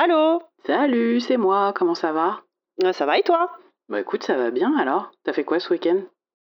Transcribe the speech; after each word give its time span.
Allô 0.00 0.40
Salut, 0.64 1.18
c'est 1.18 1.36
moi, 1.36 1.72
comment 1.74 1.96
ça 1.96 2.12
va? 2.12 2.42
Euh, 2.84 2.92
Ça 2.92 3.04
va 3.04 3.18
et 3.18 3.24
toi? 3.24 3.50
Bah 3.88 3.98
écoute, 3.98 4.22
ça 4.22 4.36
va 4.36 4.52
bien 4.52 4.72
alors. 4.78 5.10
T'as 5.24 5.32
fait 5.32 5.42
quoi 5.42 5.58
ce 5.58 5.72
week-end? 5.72 6.02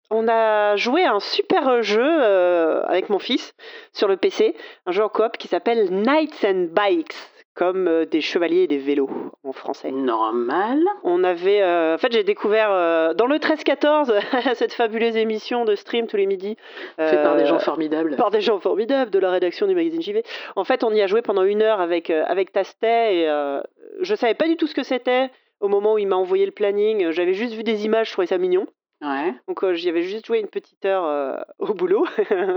On 0.10 0.28
a 0.28 0.76
joué 0.78 1.04
à 1.04 1.14
un 1.14 1.20
super 1.20 1.84
jeu 1.84 2.02
euh, 2.04 2.84
avec 2.88 3.12
mon 3.12 3.20
fils 3.20 3.54
sur 3.94 4.08
le 4.08 4.18
PC, 4.18 4.56
un 4.88 4.92
jeu 4.92 5.04
en 5.04 5.10
coop 5.10 5.38
qui 5.38 5.48
s'appelle 5.48 5.92
Knights 5.92 6.44
and 6.44 6.70
Bikes, 6.72 7.14
comme 7.56 7.88
euh, 7.88 8.06
des 8.06 8.22
chevaliers 8.22 8.64
et 8.64 8.68
des 8.68 8.78
vélos 8.78 9.10
en 9.44 9.54
français. 9.54 9.92
Normal. 9.92 10.84
On 11.04 11.24
avait, 11.24 11.62
euh, 11.62 11.96
en 11.96 11.98
fait, 11.98 12.12
j'ai 12.12 12.24
découvert 12.24 12.70
euh, 12.72 13.14
dans 13.14 13.28
le 13.28 13.38
13-14 13.38 14.54
cette 14.56 14.74
fabuleuse 14.74 15.16
émission 15.16 15.64
de 15.64 15.76
stream 15.76 16.08
tous 16.08 16.18
les 16.18 16.26
midis. 16.26 16.58
Fait 16.98 17.24
par 17.24 17.38
des 17.38 17.46
gens 17.46 17.60
formidables. 17.60 18.16
par 18.18 18.30
des 18.30 18.42
gens 18.42 18.60
formidables 18.60 19.10
de 19.10 19.20
la 19.20 19.32
rédaction 19.32 19.68
du 19.68 19.74
magazine 19.74 20.02
JV. 20.02 20.24
En 20.56 20.66
fait, 20.66 20.84
on 20.84 20.94
y 20.94 21.02
a 21.02 21.08
joué 21.08 21.22
pendant 21.22 21.44
une 21.44 21.62
heure 21.62 21.80
avec, 21.80 22.10
avec 22.10 22.52
Tastet 22.52 23.16
et 23.16 23.60
je 24.02 24.16
savais 24.16 24.34
pas 24.34 24.48
du 24.48 24.58
tout 24.58 24.68
ce 24.68 24.76
que 24.76 24.84
c'était 24.84 25.30
au 25.62 25.70
moment 25.70 25.94
où 25.94 25.98
il 25.98 26.08
m'a 26.08 26.18
envoyé 26.18 26.46
le 26.46 26.52
planning. 26.52 27.12
J'avais 27.12 27.34
juste 27.34 27.54
vu 27.54 27.64
des 27.64 27.86
images, 27.86 28.08
je 28.08 28.12
trouvais 28.14 28.28
ça 28.28 28.38
mignon. 28.38 28.68
Ouais. 29.02 29.34
Donc 29.48 29.64
euh, 29.64 29.74
j'y 29.74 29.90
avais 29.90 30.02
juste 30.04 30.26
joué 30.26 30.40
une 30.40 30.48
petite 30.48 30.86
heure 30.86 31.06
euh, 31.06 31.36
au 31.60 31.74
boulot 31.74 32.06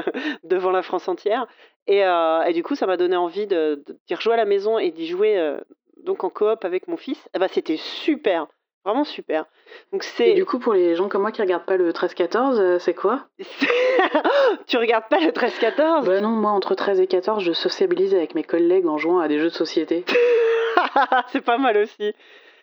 devant 0.45 0.71
la 0.71 0.83
France 0.83 1.09
entière. 1.09 1.47
Et, 1.87 2.05
euh, 2.05 2.43
et 2.43 2.53
du 2.53 2.63
coup, 2.63 2.75
ça 2.75 2.87
m'a 2.87 2.97
donné 2.97 3.17
envie 3.17 3.47
de, 3.47 3.83
d'y 4.07 4.15
rejouer 4.15 4.35
à 4.35 4.37
la 4.37 4.45
maison 4.45 4.79
et 4.79 4.91
d'y 4.91 5.07
jouer 5.07 5.57
donc 6.05 6.25
en 6.25 6.31
coop 6.31 6.65
avec 6.65 6.89
mon 6.89 6.97
fils. 6.97 7.29
Eh 7.35 7.39
ben, 7.39 7.49
c'était 7.49 7.77
super, 7.77 8.47
vraiment 8.85 9.05
super. 9.05 9.47
Donc 9.93 10.05
Et 10.05 10.07
c'est. 10.07 10.35
du 10.35 10.45
coup, 10.45 10.59
pour 10.59 10.75
les 10.75 10.95
gens 10.95 11.09
comme 11.09 11.23
moi 11.23 11.33
qui 11.33 11.43
regardent 11.43 11.67
pas 11.67 11.77
le 11.77 11.93
13-14, 11.93 12.59
euh, 12.59 12.79
c'est 12.79 12.95
quoi? 12.95 13.27
Tu 14.67 14.77
regardes 14.77 15.09
pas 15.09 15.19
le 15.21 15.31
13-14 15.31 16.07
Bah 16.07 16.21
non, 16.21 16.29
moi 16.29 16.51
entre 16.53 16.75
13 16.75 17.01
et 17.01 17.07
14, 17.07 17.43
je 17.43 17.53
sociabilise 17.53 18.15
avec 18.15 18.35
mes 18.35 18.45
collègues 18.45 18.87
en 18.87 18.97
jouant 18.97 19.19
à 19.19 19.29
des 19.29 19.39
jeux 19.39 19.49
de 19.49 19.55
société. 19.55 20.05
c'est 21.29 21.41
pas 21.45 21.59
mal 21.59 21.77
aussi. 21.79 22.15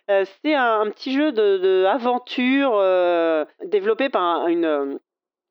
Euh, 0.10 0.24
c'est 0.42 0.54
un, 0.54 0.82
un 0.82 0.90
petit 0.92 1.12
jeu 1.12 1.32
de, 1.32 1.58
de 1.58 1.86
aventure 1.86 2.74
euh, 2.76 3.44
développé 3.64 4.10
par 4.10 4.22
un, 4.22 4.48
une, 4.48 4.66
euh, 4.66 4.96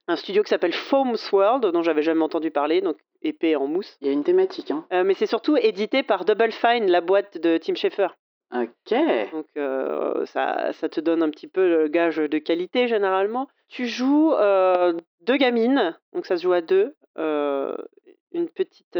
un 0.06 0.16
studio 0.16 0.42
qui 0.42 0.50
s'appelle 0.50 0.72
Foams 0.72 1.16
World, 1.32 1.66
dont 1.66 1.82
j'avais 1.82 2.02
jamais 2.02 2.22
entendu 2.22 2.50
parler, 2.50 2.80
donc 2.80 2.96
épée 3.22 3.56
en 3.56 3.66
mousse. 3.66 3.96
Il 4.00 4.06
y 4.06 4.10
a 4.10 4.12
une 4.12 4.22
thématique, 4.22 4.70
hein. 4.70 4.84
Euh, 4.92 5.02
mais 5.02 5.14
c'est 5.14 5.26
surtout 5.26 5.56
édité 5.56 6.02
par 6.02 6.24
Double 6.24 6.52
Fine, 6.52 6.90
la 6.90 7.00
boîte 7.00 7.38
de 7.38 7.58
Tim 7.58 7.74
Schafer. 7.74 8.08
Ok. 8.54 8.94
Donc 9.32 9.46
euh, 9.56 10.24
ça, 10.26 10.72
ça 10.74 10.88
te 10.88 11.00
donne 11.00 11.22
un 11.22 11.30
petit 11.30 11.48
peu 11.48 11.68
le 11.68 11.88
gage 11.88 12.18
de 12.18 12.38
qualité 12.38 12.86
généralement. 12.86 13.48
Tu 13.68 13.86
joues 13.86 14.32
euh, 14.34 14.92
deux 15.22 15.36
gamines, 15.36 15.98
donc 16.12 16.26
ça 16.26 16.36
se 16.36 16.42
joue 16.42 16.52
à 16.52 16.60
deux. 16.60 16.94
Une 17.16 18.48
petite, 18.48 18.98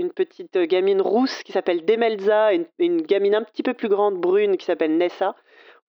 une 0.00 0.12
petite 0.12 0.58
gamine 0.58 1.00
rousse 1.00 1.42
qui 1.42 1.52
s'appelle 1.52 1.84
Demelza 1.84 2.52
une, 2.52 3.02
gamine 3.02 3.34
un 3.34 3.42
petit 3.42 3.62
peu 3.62 3.74
plus 3.74 3.88
grande 3.88 4.18
brune 4.18 4.56
qui 4.56 4.64
s'appelle 4.66 4.96
Nessa. 4.96 5.34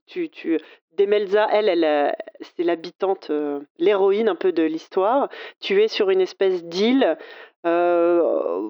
Tu, 0.08 0.30
tu, 0.30 0.60
Demelza, 0.98 1.48
elle, 1.52 1.70
elle, 1.70 1.86
euh, 1.86 2.12
c'est 2.42 2.64
l'habitante, 2.64 3.30
euh, 3.30 3.62
l'héroïne 3.78 4.28
un 4.28 4.36
peu 4.36 4.52
de 4.52 4.64
l'histoire. 4.64 5.30
Tu 5.62 5.82
es 5.82 5.88
sur 5.88 6.10
une 6.10 6.22
espèce 6.22 6.66
d'île 6.66 7.18
euh, 7.66 8.70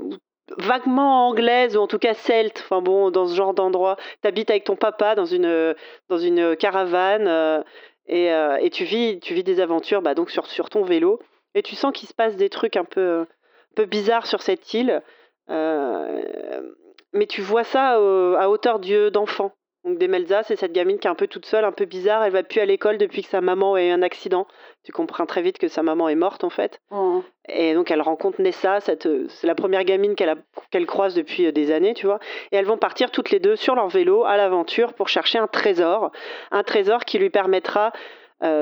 vaguement 0.57 1.27
anglaise 1.29 1.77
ou 1.77 1.79
en 1.79 1.87
tout 1.87 1.99
cas 1.99 2.13
celte. 2.13 2.61
Enfin 2.63 2.81
bon, 2.81 3.11
dans 3.11 3.27
ce 3.27 3.35
genre 3.35 3.53
d'endroit, 3.53 3.97
t'habites 4.21 4.49
avec 4.49 4.63
ton 4.63 4.75
papa 4.75 5.15
dans 5.15 5.25
une 5.25 5.75
dans 6.09 6.17
une 6.17 6.55
caravane 6.55 7.27
euh, 7.27 7.61
et, 8.07 8.31
euh, 8.31 8.57
et 8.57 8.69
tu 8.69 8.83
vis 8.83 9.19
tu 9.19 9.33
vis 9.33 9.43
des 9.43 9.59
aventures 9.59 10.01
bah, 10.01 10.15
donc 10.15 10.29
sur 10.29 10.45
sur 10.47 10.69
ton 10.69 10.83
vélo 10.83 11.19
et 11.55 11.61
tu 11.61 11.75
sens 11.75 11.93
qu'il 11.93 12.07
se 12.07 12.13
passe 12.13 12.35
des 12.35 12.49
trucs 12.49 12.75
un 12.75 12.85
peu 12.85 13.21
un 13.21 13.75
peu 13.75 13.85
bizarres 13.85 14.27
sur 14.27 14.41
cette 14.41 14.73
île. 14.73 15.01
Euh, 15.49 16.61
mais 17.13 17.25
tu 17.27 17.41
vois 17.41 17.63
ça 17.63 17.97
euh, 17.97 18.35
à 18.37 18.49
hauteur 18.49 18.79
d'yeux 18.79 19.11
d'enfant. 19.11 19.51
Donc 19.83 19.97
Demelza, 19.97 20.43
c'est 20.43 20.55
cette 20.55 20.73
gamine 20.73 20.99
qui 20.99 21.07
est 21.07 21.09
un 21.11 21.15
peu 21.15 21.25
toute 21.25 21.47
seule, 21.47 21.65
un 21.65 21.71
peu 21.71 21.85
bizarre. 21.85 22.23
Elle 22.23 22.31
va 22.31 22.43
plus 22.43 22.59
à 22.59 22.65
l'école 22.65 22.99
depuis 22.99 23.23
que 23.23 23.27
sa 23.29 23.41
maman 23.41 23.73
a 23.73 23.81
eu 23.81 23.89
un 23.89 24.03
accident. 24.03 24.45
Tu 24.83 24.91
comprends 24.91 25.25
très 25.25 25.41
vite 25.41 25.57
que 25.57 25.67
sa 25.67 25.81
maman 25.81 26.07
est 26.07 26.13
morte 26.15 26.43
en 26.43 26.51
fait. 26.51 26.79
Oh. 26.91 27.23
Et 27.49 27.73
donc 27.73 27.89
elle 27.89 28.01
rencontre 28.01 28.39
Nessa, 28.41 28.79
cette, 28.79 29.07
euh, 29.07 29.25
c'est 29.29 29.47
la 29.47 29.55
première 29.55 29.83
gamine 29.83 30.13
qu'elle, 30.13 30.29
a- 30.29 30.35
qu'elle 30.69 30.85
croise 30.85 31.15
depuis 31.15 31.51
des 31.51 31.71
années, 31.71 31.95
tu 31.95 32.05
vois. 32.05 32.19
Et 32.51 32.57
elles 32.57 32.65
vont 32.65 32.77
partir 32.77 33.09
toutes 33.09 33.31
les 33.31 33.39
deux 33.39 33.55
sur 33.55 33.73
leur 33.73 33.87
vélo 33.87 34.23
à 34.23 34.37
l'aventure 34.37 34.93
pour 34.93 35.09
chercher 35.09 35.39
un 35.39 35.47
trésor, 35.47 36.11
un 36.51 36.61
trésor 36.61 37.03
qui 37.03 37.17
lui 37.17 37.31
permettra 37.31 37.91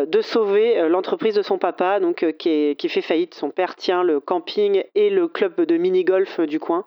de 0.06 0.22
sauver 0.22 0.78
euh, 0.80 0.90
l'entreprise 0.90 1.36
de 1.36 1.42
son 1.42 1.58
papa, 1.58 2.00
donc 2.00 2.24
euh, 2.24 2.32
qui, 2.32 2.50
est- 2.50 2.76
qui 2.80 2.90
fait 2.90 3.02
faillite. 3.02 3.34
Son 3.34 3.50
père 3.50 3.76
tient 3.76 4.04
le 4.04 4.20
camping 4.20 4.84
et 4.96 5.10
le 5.10 5.28
club 5.28 5.56
de 5.62 5.78
mini-golf 5.78 6.40
euh, 6.40 6.46
du 6.48 6.60
coin. 6.60 6.86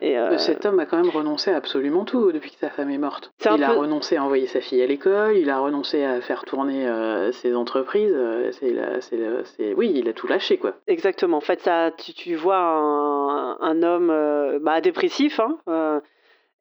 Et, 0.00 0.16
euh, 0.16 0.32
Euh, 0.34 0.38
Cet 0.38 0.64
homme 0.64 0.78
a 0.78 0.86
quand 0.86 0.96
même 0.96 1.10
renoncé 1.10 1.50
à 1.50 1.56
absolument 1.56 2.04
tout 2.04 2.30
depuis 2.30 2.50
que 2.52 2.58
sa 2.58 2.70
femme 2.70 2.90
est 2.90 2.98
morte. 2.98 3.32
Il 3.44 3.64
a 3.64 3.70
peu- 3.72 3.78
renoncé 3.78 4.16
à 4.16 4.22
envoyer 4.22 4.46
sa 4.46 4.60
fille 4.60 4.80
à 4.82 4.86
l'école, 4.86 5.36
il 5.36 5.50
a 5.50 5.58
renoncé 5.58 6.04
à 6.04 6.20
faire 6.20 6.44
tourner 6.44 6.86
euh, 6.88 7.32
ses 7.32 7.56
entreprises. 7.56 8.12
euh, 8.14 8.50
c'est 8.52 8.70
la- 8.70 8.98
la- 8.98 9.74
Oui, 9.74 9.92
il 9.94 10.08
a 10.08 10.12
tout 10.12 10.28
lâché, 10.28 10.56
quoi. 10.58 10.74
Exactement. 10.86 11.38
En 11.38 11.40
fait, 11.40 11.60
ça, 11.60 11.90
tu, 11.98 12.12
tu 12.12 12.36
vois 12.36 12.58
un, 12.58 13.58
un 13.60 13.82
homme 13.82 14.10
euh, 14.10 14.58
bah, 14.62 14.80
dépressif, 14.80 15.40
hein, 15.40 15.58
euh, 15.68 15.98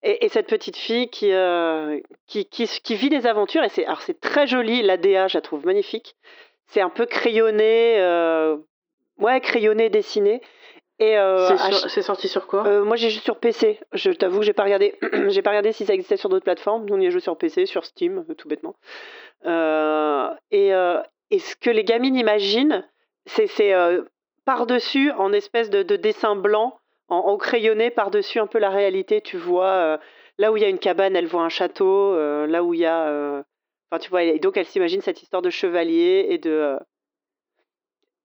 et, 0.04 0.26
et 0.26 0.30
cette 0.30 0.48
petite 0.48 0.78
fille 0.78 1.10
qui, 1.10 1.32
euh, 1.32 2.00
qui, 2.28 2.46
qui, 2.46 2.68
qui 2.68 2.96
vit 2.96 3.10
des 3.10 3.26
aventures. 3.28 3.64
Et 3.64 3.70
c'est, 3.70 3.86
alors 3.86 4.02
c'est 4.02 4.20
très 4.20 4.48
joli. 4.48 4.82
L'ADA, 4.82 5.28
je 5.28 5.38
la 5.38 5.42
trouve 5.42 5.66
magnifique. 5.66 6.16
C'est 6.68 6.82
un 6.82 6.90
peu 6.90 7.06
crayonné, 7.06 7.96
euh, 8.00 8.58
ouais, 9.20 9.40
crayonné, 9.42 9.90
dessiné. 9.90 10.42
Et 11.00 11.18
euh, 11.18 11.48
C'est 11.48 11.54
à 11.54 11.72
sur- 11.72 11.90
c'est 11.92 12.02
sorti 12.02 12.28
sur 12.28 12.48
quoi? 12.48 12.64
moi, 12.84 12.96
j'ai 12.96 13.10
juste 13.10 13.24
sur 13.26 13.38
PC. 13.40 13.80
Je 13.94 14.12
t'avoue 14.12 14.40
que 14.40 14.46
j'ai 14.46 14.54
pas 14.54 14.64
regardé. 14.64 14.96
j'ai 15.30 15.42
pas 15.42 15.52
regardé 15.52 15.72
si 15.72 15.86
ça 15.86 15.94
existait 15.94 16.18
sur 16.18 16.30
d'autres 16.30 16.44
plateformes. 16.46 16.86
Nous, 16.86 16.96
on 16.96 17.00
y 17.00 17.08
a 17.08 17.10
joué 17.12 17.22
sur 17.22 17.38
PC, 17.38 17.66
sur 17.68 17.86
Steam, 17.86 18.26
tout 18.38 18.48
bêtement. 18.48 18.76
Et, 19.46 20.70
et 21.30 21.40
ce 21.40 21.56
que 21.56 21.70
les 21.70 21.84
gamines 21.84 22.16
imaginent, 22.16 22.84
c'est 23.26 23.48
c'est, 23.48 23.74
par-dessus, 24.46 25.12
en 25.12 25.34
espèce 25.34 25.70
de, 25.70 25.84
de 25.84 25.96
dessin 25.98 26.36
blanc, 26.36 26.80
en, 27.10 27.18
en 27.18 27.38
crayonné 27.38 27.90
par-dessus 27.92 28.40
un 28.40 28.48
peu 28.48 28.60
la 28.60 28.70
réalité. 28.70 29.22
Tu 29.22 29.38
vois, 29.38 29.72
euh, 29.72 29.98
là 30.38 30.52
où 30.52 30.58
il 30.58 30.62
y 30.64 30.66
a 30.66 30.70
une 30.70 30.80
cabane, 30.80 31.16
elle 31.16 31.28
voit 31.28 31.44
un 31.44 31.50
château. 31.50 32.14
euh, 32.14 32.48
là 32.48 32.64
où 32.64 32.74
il 32.74 32.82
y 32.82 32.86
a. 32.86 33.08
euh, 33.10 33.44
Enfin, 33.92 34.00
tu 34.00 34.10
vois, 34.10 34.24
et 34.24 34.40
donc 34.40 34.58
elle 34.58 34.66
s'imagine 34.66 35.00
cette 35.02 35.22
histoire 35.22 35.42
de 35.42 35.50
chevalier 35.50 36.26
et 36.30 36.38
de. 36.38 36.78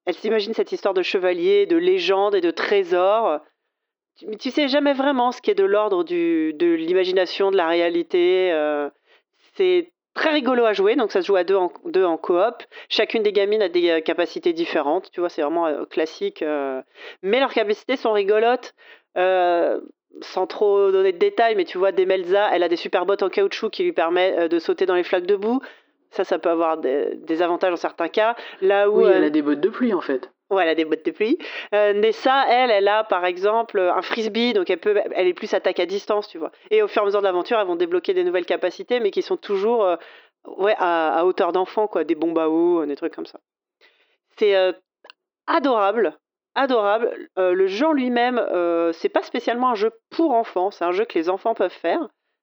elle 0.07 0.15
s'imagine 0.15 0.55
cette 0.55 0.73
histoire 0.73 0.95
de 0.95 1.03
chevalier, 1.03 1.67
de 1.67 1.77
légende 1.77 2.35
et 2.35 2.41
de 2.41 2.51
trésor. 2.51 3.41
Tu- 4.17 4.27
Mais 4.27 4.37
tu 4.37 4.51
sais 4.51 4.69
jamais 4.69 4.93
vraiment 4.95 5.33
ce 5.33 5.41
qui 5.41 5.51
est 5.51 5.55
de 5.55 5.65
l'ordre 5.65 6.03
de 6.05 6.75
l'imagination, 6.75 7.51
de 7.53 7.57
la 7.57 7.69
réalité. 7.69 8.51
c'est 9.57 9.93
très 10.15 10.31
rigolo 10.31 10.65
à 10.65 10.73
jouer, 10.73 10.97
donc 10.97 11.13
ça 11.13 11.23
se 11.23 11.27
joue 11.27 11.37
à 11.37 11.45
deux 11.45 11.57
en, 11.57 11.73
deux 11.87 12.05
en 12.05 12.17
coop. 12.19 12.63
Chacune 12.89 13.23
des 13.23 13.33
gamines 13.33 13.63
a 13.63 13.69
des 13.69 13.91
euh, 13.91 14.01
capacités 14.01 14.53
différentes, 14.53 15.11
tu 15.13 15.21
vois, 15.21 15.29
c'est 15.29 15.43
vraiment 15.43 15.67
euh, 15.67 15.85
classique. 15.85 16.43
euh. 16.43 16.83
Mais 17.23 17.41
leurs 17.41 17.53
capacités 17.55 17.97
sont 17.97 18.13
rigolotes. 18.13 18.75
euh, 19.19 19.81
sans 20.21 20.47
trop 20.47 20.91
donner 20.93 21.13
de 21.13 21.19
détails, 21.19 21.55
mais 21.57 21.65
tu 21.65 21.79
vois, 21.79 21.91
Demelza, 21.93 22.51
elle 22.55 22.63
a 22.63 22.69
des 22.69 22.77
super 22.77 23.07
bottes 23.07 23.23
en 23.23 23.31
caoutchouc 23.31 23.71
qui 23.71 23.83
lui 23.83 23.93
permettent 23.93 24.39
euh, 24.39 24.49
de 24.49 24.59
sauter 24.59 24.85
dans 24.87 24.95
les 24.95 25.05
flaques 25.05 25.25
de 25.27 25.37
boue. 25.37 25.61
Ça, 26.11 26.25
ça 26.25 26.39
peut 26.39 26.51
avoir 26.51 26.77
des, 26.79 27.15
des 27.17 27.41
avantages 27.43 27.71
dans 27.71 27.77
certains 27.77 28.09
cas. 28.09 28.37
Là 28.61 28.91
où 28.91 29.03
Oui, 29.03 29.07
elle 29.07 29.25
a 29.25 29.31
des 29.31 29.41
bottes 29.43 29.61
de 29.61 29.71
pluie, 29.71 29.95
en 29.95 30.01
fait. 30.03 30.31
A 30.59 30.75
des 30.75 30.85
bottes 30.85 31.05
de 31.05 31.11
pluie. 31.11 31.39
Euh, 31.75 31.93
Nessa, 31.93 32.47
elle, 32.49 32.71
elle 32.71 32.89
a 32.89 33.05
par 33.05 33.25
exemple 33.25 33.79
un 33.79 34.03
frisbee, 34.03 34.53
donc 34.53 34.71
elle, 34.71 34.79
peut, 34.79 35.01
elle 35.15 35.27
est 35.27 35.35
plus 35.35 35.53
attaque 35.55 35.81
à 35.81 35.87
distance, 35.87 36.29
tu 36.29 36.39
vois. 36.39 36.53
Et 36.71 36.83
au 36.83 36.89
fur 36.89 37.03
et 37.03 37.05
à 37.05 37.07
mesure 37.07 37.21
de 37.21 37.27
l'aventure, 37.27 37.59
elles 37.59 37.67
vont 37.67 37.77
débloquer 37.77 38.15
des 38.15 38.25
nouvelles 38.25 38.47
capacités, 38.47 39.01
mais 39.01 39.11
qui 39.11 39.23
sont 39.23 39.37
toujours 39.37 39.85
euh, 39.85 39.97
ouais, 40.47 40.75
à, 40.79 41.19
à 41.19 41.25
hauteur 41.25 41.53
d'enfant, 41.53 41.89
quoi. 41.89 42.05
Des 42.05 42.15
bombes 42.15 42.39
à 42.39 42.49
eau, 42.49 42.85
des 42.87 42.97
trucs 42.97 43.15
comme 43.15 43.27
ça. 43.27 43.41
C'est 44.39 44.57
euh, 44.57 44.73
adorable, 45.47 46.19
adorable. 46.55 47.11
Euh, 47.39 47.53
le 47.53 47.67
jeu 47.67 47.87
en 47.87 47.93
lui-même, 47.93 48.39
euh, 48.39 48.93
c'est 48.93 49.09
pas 49.09 49.23
spécialement 49.23 49.71
un 49.71 49.75
jeu 49.75 49.91
pour 50.11 50.33
enfants, 50.33 50.71
c'est 50.71 50.85
un 50.85 50.93
jeu 50.93 51.05
que 51.05 51.19
les 51.19 51.29
enfants 51.29 51.55
peuvent 51.55 51.71
faire. 51.71 52.01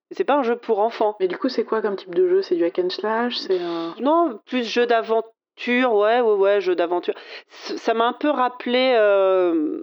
Mais 0.09 0.15
c'est 0.15 0.23
pas 0.23 0.35
un 0.35 0.43
jeu 0.43 0.55
pour 0.55 0.79
enfants. 0.79 1.15
Mais 1.19 1.27
du 1.27 1.37
coup, 1.37 1.49
c'est 1.49 1.63
quoi 1.63 1.81
comme 1.81 1.95
type 1.95 2.15
de 2.15 2.27
jeu? 2.27 2.41
C'est 2.41 2.55
du 2.55 2.65
hack 2.65 2.79
and 2.79 2.89
slash? 2.89 3.37
C'est 3.37 3.59
un... 3.61 3.93
Non, 3.99 4.39
plus 4.45 4.63
jeu 4.63 4.87
d'aventure, 4.87 5.31
ouais, 5.67 5.85
ouais, 5.85 6.21
ouais, 6.21 6.61
jeu 6.61 6.75
d'aventure. 6.75 7.13
Ça 7.49 7.93
m'a 7.93 8.05
un 8.05 8.13
peu 8.13 8.29
rappelé, 8.29 8.93
euh, 8.97 9.81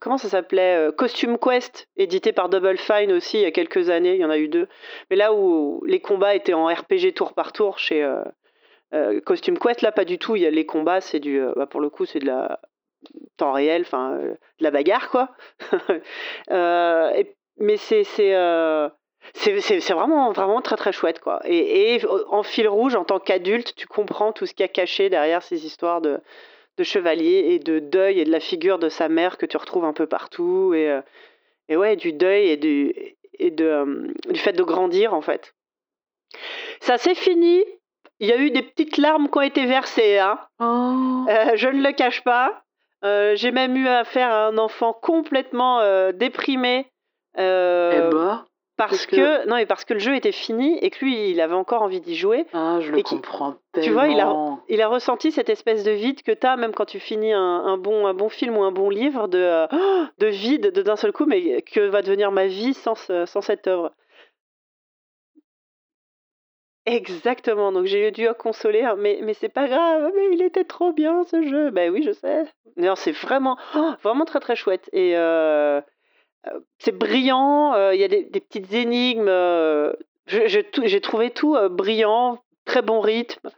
comment 0.00 0.18
ça 0.18 0.28
s'appelait 0.28 0.76
euh, 0.76 0.92
Costume 0.92 1.38
Quest, 1.38 1.88
édité 1.96 2.32
par 2.32 2.48
Double 2.48 2.78
Fine 2.78 3.12
aussi 3.12 3.38
il 3.38 3.42
y 3.42 3.46
a 3.46 3.50
quelques 3.50 3.90
années, 3.90 4.14
il 4.14 4.20
y 4.20 4.24
en 4.24 4.30
a 4.30 4.38
eu 4.38 4.48
deux. 4.48 4.68
Mais 5.10 5.16
là 5.16 5.32
où 5.32 5.82
les 5.86 6.00
combats 6.00 6.34
étaient 6.34 6.54
en 6.54 6.66
RPG 6.66 7.14
tour 7.14 7.34
par 7.34 7.52
tour 7.52 7.78
chez 7.78 8.02
euh, 8.94 9.20
Costume 9.20 9.58
Quest, 9.58 9.82
là 9.82 9.92
pas 9.92 10.04
du 10.04 10.18
tout. 10.18 10.36
Il 10.36 10.42
y 10.42 10.46
a 10.46 10.50
les 10.50 10.66
combats, 10.66 11.00
c'est 11.00 11.20
du, 11.20 11.42
bah, 11.56 11.66
pour 11.66 11.80
le 11.80 11.90
coup, 11.90 12.06
c'est 12.06 12.20
de 12.20 12.26
la 12.26 12.60
temps 13.36 13.52
réel, 13.52 13.82
enfin, 13.82 14.18
de 14.18 14.64
la 14.64 14.70
bagarre, 14.70 15.10
quoi. 15.10 15.30
Mais 17.60 17.76
c'est, 17.76 18.04
c'est, 19.34 19.54
c'est, 19.54 19.60
c'est- 19.60 19.80
c'est 19.80 19.94
vraiment, 19.94 20.32
vraiment 20.32 20.60
très 20.60 20.76
très 20.76 20.92
chouette 20.92 21.20
quoi. 21.20 21.40
Et, 21.44 21.94
et 21.94 22.00
en 22.30 22.42
fil 22.42 22.68
rouge, 22.68 22.94
en 22.96 23.04
tant 23.04 23.18
qu'adulte, 23.18 23.74
tu 23.76 23.86
comprends 23.86 24.32
tout 24.32 24.46
ce 24.46 24.52
qu'il 24.54 24.64
y 24.64 24.68
a 24.68 24.72
caché 24.72 25.08
derrière 25.10 25.42
ces 25.42 25.64
histoires 25.66 26.00
de, 26.00 26.20
de 26.76 26.84
chevalier 26.84 27.46
et 27.50 27.58
de 27.58 27.78
deuil 27.78 28.20
et 28.20 28.24
de 28.24 28.30
la 28.32 28.40
figure 28.40 28.78
de 28.78 28.88
sa 28.88 29.08
mère 29.08 29.38
que 29.38 29.46
tu 29.46 29.56
retrouves 29.56 29.84
un 29.84 29.92
peu 29.92 30.06
partout. 30.06 30.72
Et, 30.74 30.90
euh, 30.90 31.00
et 31.68 31.76
ouais, 31.76 31.96
du 31.96 32.12
deuil 32.12 32.48
et 32.48 32.56
du, 32.56 32.94
et 33.38 33.50
de, 33.50 33.64
euh, 33.64 34.06
du 34.30 34.38
fait 34.38 34.52
de 34.52 34.62
grandir, 34.62 35.12
en 35.14 35.20
fait. 35.20 35.54
Ça 36.80 36.98
s'est 36.98 37.14
fini. 37.14 37.64
Il 38.20 38.28
y 38.28 38.32
a 38.32 38.36
eu 38.38 38.50
des 38.50 38.62
petites 38.62 38.96
larmes 38.98 39.28
qui 39.30 39.38
ont 39.38 39.42
été 39.42 39.64
versées. 39.66 40.18
Hein. 40.18 40.38
Oh. 40.60 41.24
Euh, 41.28 41.52
je 41.54 41.68
ne 41.68 41.82
le 41.82 41.92
cache 41.92 42.22
pas. 42.24 42.62
Euh, 43.04 43.36
J'ai 43.36 43.52
même 43.52 43.76
eu 43.76 43.86
affaire 43.86 44.28
à 44.32 44.46
un 44.46 44.58
enfant 44.58 44.92
complètement 44.92 45.80
euh, 45.80 46.10
déprimé. 46.12 46.86
eh 47.36 48.10
bah. 48.12 48.44
Parce 48.78 49.04
que... 49.06 49.16
que- 49.16 49.46
non, 49.48 49.56
mais 49.56 49.66
parce 49.66 49.84
que 49.84 49.92
le 49.92 50.00
jeu 50.00 50.14
était 50.16 50.32
fini 50.32 50.78
et 50.78 50.88
que 50.88 51.04
lui, 51.04 51.30
il 51.30 51.40
avait 51.42 51.54
encore 51.54 51.82
envie 51.82 52.00
d'y 52.00 52.16
jouer. 52.16 52.46
Ah, 52.54 52.78
je 52.80 52.90
le 52.90 53.02
comprends 53.02 53.56
tellement. 53.72 53.86
tu 53.86 53.92
vois, 53.92 54.06
il 54.08 54.18
a- 54.20 54.34
Il 54.70 54.80
a 54.80 54.88
ressenti 54.88 55.30
cette 55.32 55.50
espèce 55.50 55.84
de 55.84 55.90
vide 55.90 56.22
que 56.22 56.32
tu 56.32 56.46
as, 56.46 56.56
même 56.56 56.72
quand 56.72 56.86
tu 56.86 57.00
finis 57.00 57.32
un, 57.34 57.40
un 57.40 57.76
bon, 57.76 58.06
un 58.06 58.14
bon 58.14 58.28
film 58.30 58.56
ou 58.56 58.62
un 58.62 58.72
bon 58.72 58.88
livre, 58.88 59.28
de, 59.28 59.66
oh, 59.70 60.04
de 60.18 60.26
vide 60.28 60.72
de 60.72 60.80
d'un 60.82 60.96
seul 60.96 61.12
coup, 61.12 61.26
mais 61.26 61.60
que 61.62 61.80
va 61.80 62.00
devenir 62.02 62.30
ma 62.32 62.46
vie 62.46 62.72
sans, 62.72 62.94
sans 62.94 63.40
cette 63.42 63.66
œuvre. 63.66 63.92
Exactement, 66.86 67.70
donc 67.70 67.84
j'ai 67.84 68.10
dû 68.12 68.26
consoler, 68.38 68.82
hein, 68.82 68.94
mais, 68.96 69.20
mais 69.22 69.34
c'est 69.34 69.50
pas 69.50 69.68
grave, 69.68 70.10
mais 70.16 70.28
il 70.32 70.40
était 70.40 70.64
trop 70.64 70.92
bien 70.94 71.22
ce 71.24 71.42
jeu. 71.42 71.70
Ben 71.70 71.92
oui, 71.92 72.02
je 72.02 72.12
sais. 72.12 72.46
Non, 72.78 72.94
c'est 72.96 73.12
vraiment, 73.12 73.58
oh, 73.76 73.90
vraiment 74.02 74.24
très 74.24 74.40
très 74.40 74.56
chouette. 74.56 74.88
Et 74.94 75.12
euh, 75.14 75.82
c'est 76.78 76.96
brillant, 76.96 77.90
il 77.90 78.00
y 78.00 78.04
a 78.04 78.08
des, 78.08 78.24
petites 78.24 78.72
énigmes. 78.72 79.30
J'ai 80.26 81.00
trouvé 81.00 81.30
tout 81.30 81.56
brillant, 81.70 82.38
très 82.64 82.82
bon 82.82 83.00
rythme. 83.00 83.50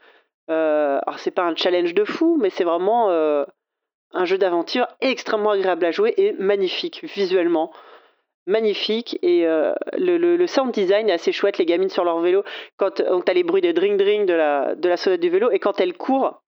Alors, 0.49 1.19
c'est 1.19 1.31
pas 1.31 1.45
un 1.45 1.55
challenge 1.55 1.95
de 1.95 2.05
fou, 2.05 2.39
mais 2.41 2.51
c'est 2.51 2.65
vraiment 2.65 3.11
un 4.13 4.25
jeu 4.25 4.39
d'aventure 4.39 4.87
extrêmement 5.01 5.51
agréable 5.51 5.85
à 5.85 5.91
jouer 5.91 6.15
et 6.17 6.33
magnifique 6.33 7.05
visuellement. 7.05 7.73
Magnifique. 8.47 9.19
Et 9.23 9.47
le, 9.97 10.47
sound 10.47 10.73
design 10.73 11.09
est 11.09 11.13
assez 11.13 11.33
chouette. 11.33 11.59
Les 11.59 11.67
gamines 11.67 11.91
sur 11.91 12.05
leur 12.05 12.21
vélo, 12.21 12.43
quand 12.77 12.95
tu 12.97 13.03
as 13.05 13.35
les 13.35 13.45
bruits 13.45 13.63
de 13.63 13.73
dring-dring 13.73 14.27
de 14.27 14.35
la, 14.35 14.75
de 14.75 14.89
la 14.89 14.97
sonnette 14.97 15.21
du 15.21 15.31
vélo, 15.31 15.51
et 15.51 15.59
quand 15.59 15.81
elles 15.81 15.97
courent, 15.97 16.43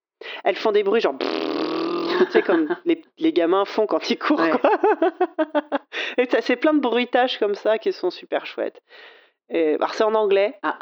elles 0.45 0.57
font 0.57 0.73
des 0.73 0.83
bruits 0.83 1.01
genre. 1.01 1.15
Tu 2.25 2.33
sais, 2.33 2.43
comme 2.43 2.69
les, 2.85 3.03
les 3.19 3.33
gamins 3.33 3.65
font 3.65 3.87
quand 3.87 4.11
ils 4.11 4.19
courent. 4.19 4.41
Ouais. 4.41 4.51
quoi. 4.51 4.71
et 6.19 6.27
ça, 6.27 6.41
c'est 6.41 6.57
plein 6.57 6.75
de 6.75 6.81
bruitages 6.81 7.39
comme 7.39 7.55
ça 7.55 7.79
qui 7.79 7.93
sont 7.93 8.11
super 8.11 8.47
chouettes. 8.47 8.83
Et, 9.49 9.75
alors, 9.75 9.95
c'est 9.95 10.05
en 10.05 10.15
anglais. 10.15 10.59
Ah. 10.63 10.79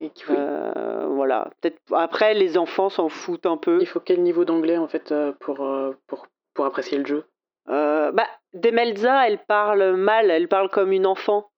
Et 0.00 0.10
Euh, 0.30 1.06
voilà. 1.08 1.50
Peut-être 1.60 1.80
après 1.92 2.34
les 2.34 2.58
enfants 2.58 2.88
s'en 2.88 3.08
foutent 3.08 3.46
un 3.46 3.56
peu. 3.56 3.78
Il 3.80 3.86
faut 3.86 4.00
quel 4.00 4.20
niveau 4.22 4.44
d'anglais 4.44 4.76
en 4.76 4.88
fait 4.88 5.12
euh, 5.12 5.32
pour, 5.38 5.64
euh, 5.64 5.92
pour, 6.08 6.26
pour 6.54 6.64
apprécier 6.66 6.98
le 6.98 7.06
jeu? 7.06 7.24
Euh, 7.68 8.10
bah, 8.10 8.26
Demelza, 8.52 9.28
elle 9.28 9.38
parle 9.38 9.94
mal, 9.94 10.30
elle 10.30 10.48
parle 10.48 10.68
comme 10.70 10.90
une 10.90 11.06
enfant. 11.06 11.50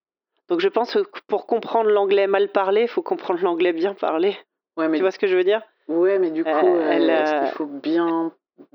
Donc 0.49 0.61
je 0.61 0.69
pense 0.69 0.93
que 0.93 0.99
pour 1.27 1.47
comprendre 1.47 1.89
l'anglais 1.89 2.27
mal 2.27 2.49
parlé, 2.51 2.83
il 2.83 2.89
faut 2.89 3.01
comprendre 3.01 3.43
l'anglais 3.43 3.73
bien 3.73 3.95
parlé. 3.95 4.37
Ouais, 4.77 4.89
mais 4.89 4.99
Tu 4.99 5.03
vois 5.03 5.11
ce 5.11 5.19
que 5.19 5.27
je 5.27 5.37
veux 5.37 5.45
dire? 5.45 5.63
Ouais, 5.89 6.19
mais 6.19 6.31
du 6.31 6.45
coup, 6.45 6.51
Euh, 6.51 6.63
euh, 6.63 6.91
elle, 6.91 7.09
est-ce 7.09 7.39
qu'il 7.41 7.57
faut 7.57 7.65
bien, 7.67 8.31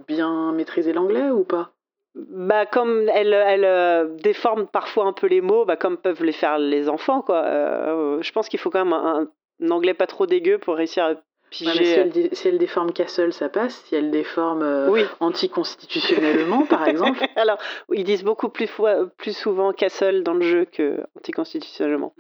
bien 0.08 0.52
maîtriser 0.52 0.94
l'anglais 0.94 1.30
ou 1.30 1.44
pas? 1.44 1.72
Bah 2.16 2.66
comme 2.66 3.08
elle, 3.14 3.34
elle 3.34 3.66
euh, 3.66 4.08
déforme 4.24 4.68
parfois 4.68 5.06
un 5.06 5.14
peu 5.14 5.28
les 5.28 5.42
mots, 5.42 5.64
bah, 5.66 5.78
comme 5.78 5.98
peuvent 5.98 6.24
les 6.24 6.32
faire 6.32 6.58
les 6.58 6.90
enfants, 6.90 7.22
quoi. 7.22 7.44
Euh, 7.46 8.22
je 8.22 8.32
pense 8.32 8.50
qu'il 8.50 8.60
faut 8.60 8.70
quand 8.72 8.84
même 8.84 8.94
un, 8.94 9.28
un 9.62 9.70
anglais 9.72 9.94
pas 9.94 10.08
trop 10.08 10.26
dégueu 10.26 10.58
pour 10.58 10.76
réussir 10.76 11.04
à 11.06 11.14
Ouais, 11.52 11.66
mais 11.66 11.72
si, 11.72 11.74
piger. 11.80 11.92
elle, 11.96 12.10
dé- 12.12 12.30
si 12.34 12.48
elle 12.48 12.58
déforme 12.60 12.92
Castle, 12.94 13.34
ça 13.34 13.50
passe. 13.50 13.84
Si 13.86 13.96
elle 13.96 14.12
déforme 14.12 14.62
euh, 14.62 14.88
oui. 14.90 15.04
anticonstitutionnellement, 15.20 16.66
par 16.66 16.88
exemple. 16.88 17.20
Alors, 17.36 17.58
ils 17.92 18.04
disent 18.04 18.24
beaucoup 18.24 18.50
plus, 18.50 18.68
fois- 18.68 19.08
plus 19.18 19.36
souvent 19.36 19.72
castle 19.74 20.22
dans 20.24 20.34
le 20.36 20.42
jeu 20.42 20.66
que 20.66 21.00
anticonstitutionnellement. 21.18 22.14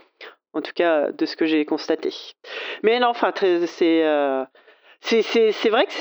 En 0.53 0.61
tout 0.61 0.71
cas, 0.73 1.11
de 1.11 1.25
ce 1.27 1.35
que 1.35 1.45
j'ai 1.45 1.63
constaté. 1.65 2.11
Mais 2.83 2.99
non, 2.99 3.07
enfin, 3.09 3.31
c'est. 3.67 4.03
C'est- 5.01 5.69
vrai 5.69 5.85
que 5.85 5.91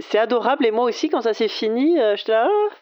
c'est 0.00 0.18
adorable. 0.18 0.66
Et 0.66 0.70
moi 0.70 0.84
aussi 0.84 1.08
quand 1.08 1.20
ça 1.22 1.34
s'est 1.34 1.48
fini 1.48 2.00
euh, 2.00 2.16
j'étais 2.16 2.32
là 2.32 2.48
Ah 2.50 2.74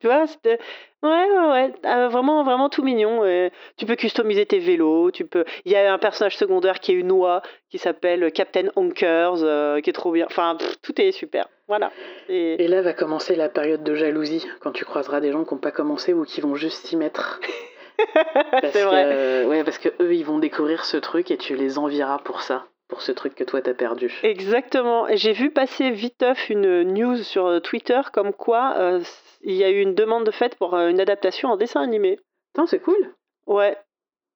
tu 0.00 0.06
vois 0.08 0.26
c'était 0.26 0.58
ouais 1.02 1.08
ouais 1.30 1.48
ouais 1.50 1.72
euh, 1.86 2.08
vraiment 2.08 2.42
vraiment 2.44 2.68
tout 2.68 2.82
mignon. 2.82 3.24
Et 3.24 3.50
tu 3.78 3.86
peux 3.86 3.96
customiser 3.96 4.44
tes 4.46 4.58
vélos 4.58 5.10
tu 5.10 5.24
peux 5.26 5.44
il 5.64 5.72
y 5.72 5.76
a 5.76 5.92
un 5.92 5.98
personnage 5.98 6.36
secondaire 6.36 6.80
qui 6.80 6.92
est 6.92 6.96
une 6.96 7.12
oie 7.12 7.42
qui 7.70 7.78
s'appelle 7.78 8.30
Captain 8.32 8.68
Honkers 8.76 9.42
euh, 9.42 9.80
qui 9.80 9.90
est 9.90 9.94
trop 9.94 10.12
bien. 10.12 10.26
Enfin 10.28 10.56
pff, 10.58 10.80
tout 10.82 11.00
est 11.00 11.12
super. 11.12 11.48
Voilà. 11.68 11.90
Et- 12.28 12.62
Et 12.62 12.68
là 12.68 12.80
va 12.82 12.92
commencer 12.92 13.34
la 13.36 13.48
période 13.48 13.82
de 13.82 13.94
jalousie, 13.96 14.46
quand 14.60 14.70
tu 14.70 14.84
croiseras 14.84 15.20
des 15.20 15.32
gens 15.32 15.44
qui 15.44 15.52
n'ont 15.54 15.60
pas 15.60 15.72
commencé 15.72 16.12
ou 16.12 16.24
qui 16.24 16.40
vont 16.40 16.54
juste 16.54 16.86
s'y 16.86 16.96
mettre. 16.96 17.40
Parce 18.50 18.72
c'est 18.74 18.82
vrai. 18.84 19.04
que, 19.04 19.46
ouais, 19.46 19.64
parce 19.64 19.78
que 19.78 19.88
eux, 20.00 20.14
ils 20.14 20.22
vont 20.24 20.38
découvrir 20.38 20.84
ce 20.84 20.98
truc 20.98 21.30
et 21.30 21.38
tu 21.38 21.56
les 21.56 21.78
envieras 21.78 22.18
pour 22.18 22.42
ça, 22.42 22.66
pour 22.88 23.02
ce 23.02 23.12
truc 23.12 23.34
que 23.34 23.44
toi 23.44 23.60
t'as 23.60 23.74
perdu. 23.74 24.12
Exactement. 24.22 25.06
J'ai 25.14 25.32
vu 25.32 25.50
passer 25.50 25.90
viteuf 25.90 26.50
une 26.50 26.82
news 26.82 27.16
sur 27.18 27.60
Twitter 27.62 28.00
comme 28.12 28.32
quoi 28.32 28.74
euh, 28.78 29.00
il 29.42 29.54
y 29.54 29.64
a 29.64 29.70
eu 29.70 29.80
une 29.80 29.94
demande 29.94 30.24
de 30.24 30.30
fait 30.30 30.56
pour 30.56 30.74
euh, 30.74 30.88
une 30.88 31.00
adaptation 31.00 31.50
en 31.50 31.56
dessin 31.56 31.80
animé. 31.82 32.18
C'est 32.66 32.80
cool. 32.80 33.14
Ouais. 33.46 33.76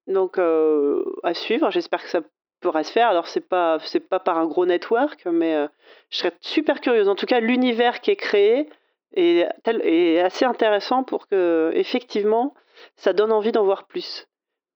Donc 0.06 0.38
euh, 0.38 1.02
à 1.22 1.34
suivre. 1.34 1.70
J'espère 1.70 2.02
que 2.02 2.08
ça 2.10 2.20
pourra 2.60 2.84
se 2.84 2.92
faire. 2.92 3.08
Alors 3.08 3.28
c'est 3.28 3.40
pas 3.48 3.78
c'est 3.84 4.00
pas 4.00 4.20
par 4.20 4.36
un 4.36 4.46
gros 4.46 4.66
network, 4.66 5.24
mais 5.26 5.54
euh, 5.54 5.68
je 6.10 6.18
serais 6.18 6.32
super 6.40 6.80
curieuse. 6.80 7.08
En 7.08 7.14
tout 7.14 7.26
cas, 7.26 7.40
l'univers 7.40 8.00
qui 8.00 8.10
est 8.10 8.16
créé 8.16 8.68
est, 9.14 9.48
tel- 9.64 9.80
est 9.84 10.20
assez 10.20 10.44
intéressant 10.44 11.02
pour 11.02 11.26
que 11.28 11.70
effectivement 11.74 12.54
ça 12.96 13.12
donne 13.12 13.32
envie 13.32 13.52
d'en 13.52 13.64
voir 13.64 13.86
plus. 13.86 14.26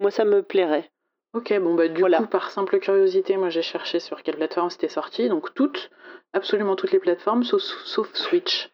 Moi, 0.01 0.11
ça 0.11 0.25
me 0.25 0.43
plairait. 0.43 0.91
Ok, 1.35 1.53
bon 1.61 1.75
bah 1.75 1.89
du 1.89 2.01
Voilà. 2.01 2.19
coup, 2.19 2.27
par 2.27 2.51
simple 2.51 2.79
curiosité, 2.79 3.37
moi 3.37 3.49
j'ai 3.51 3.63
cherché 3.63 3.99
sur 4.01 4.23
quelle 4.23 4.37
plateforme 4.37 4.71
c'était 4.71 4.89
sorti, 4.89 5.29
donc 5.29 5.53
toutes, 5.55 5.91
absolument 6.33 6.77
toutes 6.77 6.93
les 6.93 7.01
plateformes, 7.01 7.43
sauf, 7.45 7.63
sauf 7.85 8.13
Switch. 8.15 8.71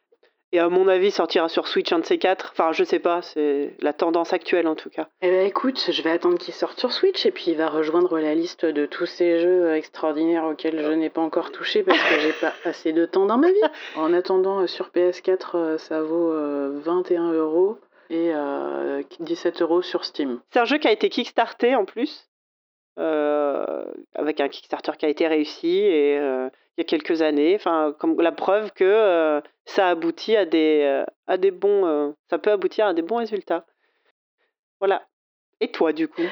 Et 0.52 0.58
à 0.58 0.68
mon 0.68 0.88
avis, 0.88 1.12
sortira 1.12 1.48
sur 1.48 1.68
Switch 1.68 1.92
un 1.92 2.00
de 2.00 2.04
ces 2.04 2.18
quatre. 2.18 2.50
Enfin, 2.52 2.72
je 2.72 2.82
sais 2.82 2.98
pas. 2.98 3.22
C'est 3.22 3.76
la 3.78 3.92
tendance 3.92 4.32
actuelle 4.32 4.66
en 4.66 4.74
tout 4.74 4.90
cas. 4.90 5.06
Eh 5.22 5.30
ben 5.30 5.46
écoute, 5.46 5.80
je 5.92 6.02
vais 6.02 6.10
attendre 6.10 6.38
qu'il 6.38 6.52
sorte 6.52 6.76
sur 6.80 6.90
Switch 6.90 7.24
et 7.24 7.30
puis 7.30 7.44
il 7.52 7.56
va 7.56 7.68
rejoindre 7.68 8.18
la 8.18 8.34
liste 8.34 8.64
de 8.66 8.84
tous 8.84 9.06
ces 9.06 9.38
jeux 9.38 9.66
euh, 9.66 9.76
extraordinaires 9.76 10.44
auxquels 10.44 10.82
je 10.82 10.90
n'ai 10.90 11.08
pas 11.08 11.20
encore 11.20 11.52
touché 11.52 11.84
parce 11.84 12.02
que 12.02 12.18
j'ai 12.18 12.32
pas 12.32 12.52
assez 12.64 12.92
de 12.92 13.06
temps 13.06 13.26
dans 13.26 13.38
ma 13.38 13.46
vie. 13.52 13.60
En 13.94 14.12
attendant, 14.12 14.62
euh, 14.62 14.66
sur 14.66 14.88
PS4, 14.88 15.50
euh, 15.54 15.78
ça 15.78 16.02
vaut 16.02 16.32
euh, 16.32 16.72
21 16.82 17.30
euros 17.32 17.78
et 18.10 18.32
euh, 18.34 19.02
17 19.20 19.62
euros 19.62 19.82
sur 19.82 20.04
Steam. 20.04 20.40
C'est 20.52 20.58
un 20.58 20.64
jeu 20.64 20.78
qui 20.78 20.88
a 20.88 20.92
été 20.92 21.08
kickstarté 21.10 21.76
en 21.76 21.84
plus, 21.84 22.26
euh, 22.26 22.29
avec 22.96 24.40
un 24.40 24.48
Kickstarter 24.48 24.92
qui 24.98 25.06
a 25.06 25.08
été 25.08 25.26
réussi 25.26 25.78
et 25.78 26.18
euh, 26.18 26.48
il 26.76 26.80
y 26.80 26.82
a 26.82 26.84
quelques 26.84 27.22
années. 27.22 27.54
Enfin, 27.54 27.94
comme 27.98 28.20
la 28.20 28.32
preuve 28.32 28.72
que 28.72 28.84
euh, 28.84 29.40
ça 29.64 29.88
aboutit 29.88 30.36
à 30.36 30.44
des, 30.44 30.82
euh, 30.84 31.04
à 31.26 31.36
des 31.36 31.50
bons, 31.50 31.86
euh, 31.86 32.10
ça 32.28 32.38
peut 32.38 32.50
aboutir 32.50 32.86
à 32.86 32.94
des 32.94 33.02
bons 33.02 33.16
résultats. 33.16 33.64
Voilà. 34.80 35.02
Et 35.60 35.68
toi, 35.68 35.92
du 35.92 36.08
coup? 36.08 36.22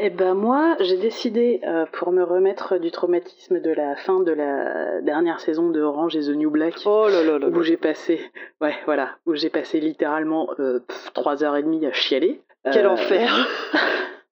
Eh 0.00 0.10
ben 0.10 0.34
moi, 0.34 0.76
j'ai 0.80 0.96
décidé, 0.96 1.60
euh, 1.62 1.86
pour 1.92 2.10
me 2.10 2.24
remettre 2.24 2.78
du 2.78 2.90
traumatisme 2.90 3.60
de 3.60 3.70
la 3.70 3.94
fin 3.94 4.18
de 4.20 4.32
la 4.32 5.00
dernière 5.02 5.38
saison 5.38 5.70
de 5.70 5.80
Orange 5.80 6.16
et 6.16 6.20
the 6.20 6.36
New 6.36 6.50
Black, 6.50 6.74
Oh 6.84 7.06
là 7.08 7.22
là 7.22 7.38
là 7.38 7.46
où 7.46 7.62
j'ai 7.62 7.76
passé, 7.76 8.20
ouais, 8.60 8.74
voilà, 8.86 9.10
où 9.24 9.36
j'ai 9.36 9.50
passé 9.50 9.78
littéralement 9.78 10.50
euh, 10.58 10.80
pff, 10.80 11.12
trois 11.14 11.44
heures 11.44 11.56
et 11.56 11.62
demie 11.62 11.86
à 11.86 11.92
chialer. 11.92 12.42
Quel 12.72 12.86
Euh, 12.86 12.90
enfer 12.90 13.46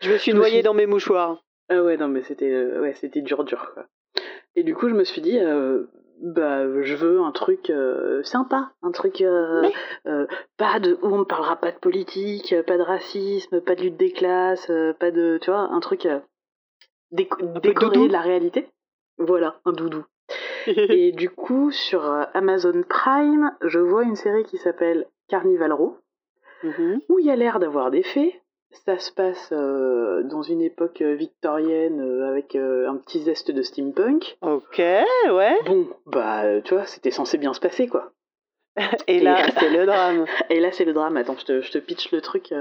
Je 0.00 0.12
me 0.12 0.18
suis 0.18 0.32
suis- 0.32 0.62
dans 0.62 0.74
mes 0.74 0.86
mouchoirs. 0.86 1.42
Ah 1.68 1.82
ouais, 1.82 1.96
non, 1.96 2.08
mais 2.08 2.22
c'était 2.22 2.50
euh, 2.52 2.80
ouais, 2.80 2.94
c'était 2.94 3.20
dur, 3.20 3.44
dur, 3.44 3.70
quoi. 3.74 3.86
Et 4.56 4.62
du 4.62 4.74
coup, 4.74 4.88
je 4.88 4.94
me 4.94 5.04
suis 5.04 5.20
dit, 5.20 5.38
euh, 5.38 5.84
bah, 6.22 6.64
je 6.82 6.94
veux 6.94 7.20
un 7.20 7.30
truc 7.32 7.70
euh, 7.70 8.22
sympa, 8.22 8.72
un 8.82 8.90
truc 8.90 9.20
Mais- 9.20 9.72
pas 10.56 10.80
de 10.80 10.98
où 11.02 11.08
on 11.08 11.18
ne 11.18 11.24
parlera 11.24 11.56
pas 11.56 11.70
de 11.70 11.78
politique, 11.78 12.54
pas 12.66 12.78
de 12.78 12.82
racisme, 12.82 13.60
pas 13.60 13.74
de 13.74 13.82
lutte 13.82 13.96
des 13.96 14.12
classes, 14.12 14.70
pas 14.98 15.10
de, 15.10 15.38
tu 15.42 15.50
vois, 15.50 15.60
un 15.70 15.80
truc 15.80 16.08
déco- 17.12 17.52
peu 17.54 17.60
décoré 17.60 18.08
de 18.08 18.12
la 18.12 18.20
réalité. 18.20 18.68
Voilà, 19.18 19.60
un 19.64 19.72
doudou. 19.72 20.04
Et 20.66 21.12
du 21.12 21.30
coup, 21.30 21.70
sur 21.70 22.04
Amazon 22.34 22.82
Prime, 22.88 23.52
je 23.62 23.78
vois 23.78 24.02
une 24.04 24.16
série 24.16 24.44
qui 24.44 24.58
s'appelle 24.58 25.06
Carnival 25.28 25.72
Row 25.72 25.96
Mhm. 26.64 27.00
où 27.08 27.18
il 27.20 27.26
y 27.26 27.30
a 27.30 27.36
l'air 27.36 27.58
d'avoir 27.60 27.90
des 27.90 28.02
faits. 28.02 28.32
Ça 28.70 28.98
se 28.98 29.10
passe 29.12 29.50
euh, 29.52 30.22
dans 30.24 30.42
une 30.42 30.60
époque 30.60 31.00
euh, 31.00 31.14
victorienne 31.14 32.00
euh, 32.00 32.28
avec 32.28 32.54
euh, 32.54 32.88
un 32.88 32.96
petit 32.96 33.22
zeste 33.22 33.50
de 33.50 33.62
steampunk. 33.62 34.36
Ok, 34.42 34.78
ouais. 34.78 35.56
Bon, 35.66 35.88
bah, 36.06 36.60
tu 36.62 36.74
vois, 36.74 36.84
c'était 36.84 37.10
censé 37.10 37.38
bien 37.38 37.54
se 37.54 37.60
passer, 37.60 37.88
quoi. 37.88 38.12
Et 39.08 39.20
là, 39.20 39.46
c'est 39.58 39.70
le 39.70 39.86
drame. 39.86 40.26
Et 40.50 40.60
là, 40.60 40.70
c'est 40.70 40.84
le 40.84 40.92
drame. 40.92 41.16
Attends, 41.16 41.36
je 41.38 41.44
te, 41.44 41.60
je 41.62 41.70
te 41.70 41.78
pitch 41.78 42.12
le 42.12 42.20
truc, 42.20 42.54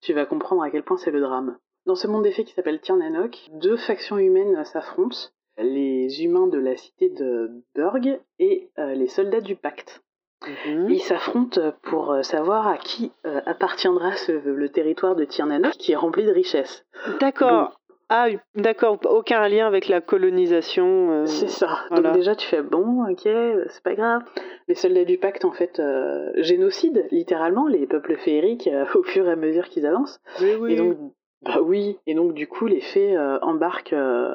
tu 0.00 0.12
vas 0.12 0.26
comprendre 0.26 0.62
à 0.62 0.70
quel 0.70 0.82
point 0.82 0.98
c'est 0.98 1.10
le 1.10 1.20
drame. 1.20 1.56
Dans 1.86 1.94
ce 1.94 2.06
monde 2.06 2.24
des 2.24 2.32
fées 2.32 2.44
qui 2.44 2.54
s'appelle 2.54 2.80
Tirnanok, 2.80 3.48
deux 3.52 3.76
factions 3.76 4.18
humaines 4.18 4.64
s'affrontent. 4.64 5.16
Les 5.56 6.22
humains 6.22 6.46
de 6.46 6.58
la 6.58 6.76
cité 6.76 7.08
de 7.08 7.50
Burg 7.74 8.20
et 8.38 8.70
les 8.76 9.08
soldats 9.08 9.40
du 9.40 9.56
pacte. 9.56 10.02
Mhm. 10.46 10.90
Ils 10.90 11.00
s'affrontent 11.00 11.60
pour 11.82 12.12
euh, 12.12 12.22
savoir 12.22 12.68
à 12.68 12.76
qui 12.76 13.10
euh, 13.26 13.40
appartiendra 13.46 14.12
ce- 14.16 14.32
le 14.32 14.68
territoire 14.68 15.16
de 15.16 15.24
Tirnano 15.24 15.70
qui 15.78 15.92
est 15.92 15.96
rempli 15.96 16.24
de 16.24 16.32
richesses. 16.32 16.84
D'accord. 17.20 17.72
Ah, 18.10 18.28
d'accord. 18.54 18.98
Aucun 19.10 19.46
lien 19.48 19.66
avec 19.66 19.88
la 19.88 20.00
colonisation. 20.00 21.10
euh, 21.10 21.26
C'est 21.26 21.48
ça. 21.48 21.80
voilà. 21.90 22.10
Donc 22.10 22.18
déjà 22.18 22.34
tu 22.36 22.46
fais 22.46 22.62
bon, 22.62 23.04
ok, 23.10 23.20
c'est 23.24 23.82
pas 23.82 23.94
grave. 23.94 24.22
Les 24.68 24.74
soldats 24.74 25.04
du 25.04 25.18
pacte 25.18 25.44
en 25.44 25.52
fait 25.52 25.80
euh, 25.80 26.30
génocident 26.36 27.02
littéralement 27.10 27.66
les 27.66 27.86
peuples 27.86 28.16
féeriques 28.16 28.70
au 28.94 29.02
fur 29.02 29.28
et 29.28 29.32
à 29.32 29.36
mesure 29.36 29.68
qu'ils 29.68 29.86
avancent. 29.86 30.20
Oui, 30.40 30.54
oui. 30.60 30.72
Et 30.72 30.76
donc 30.76 30.96
bah 31.42 31.58
oui. 31.62 31.98
Et 32.06 32.14
donc 32.14 32.32
du 32.34 32.46
coup 32.46 32.66
les 32.66 32.80
fées 32.80 33.16
embarquent 33.42 33.94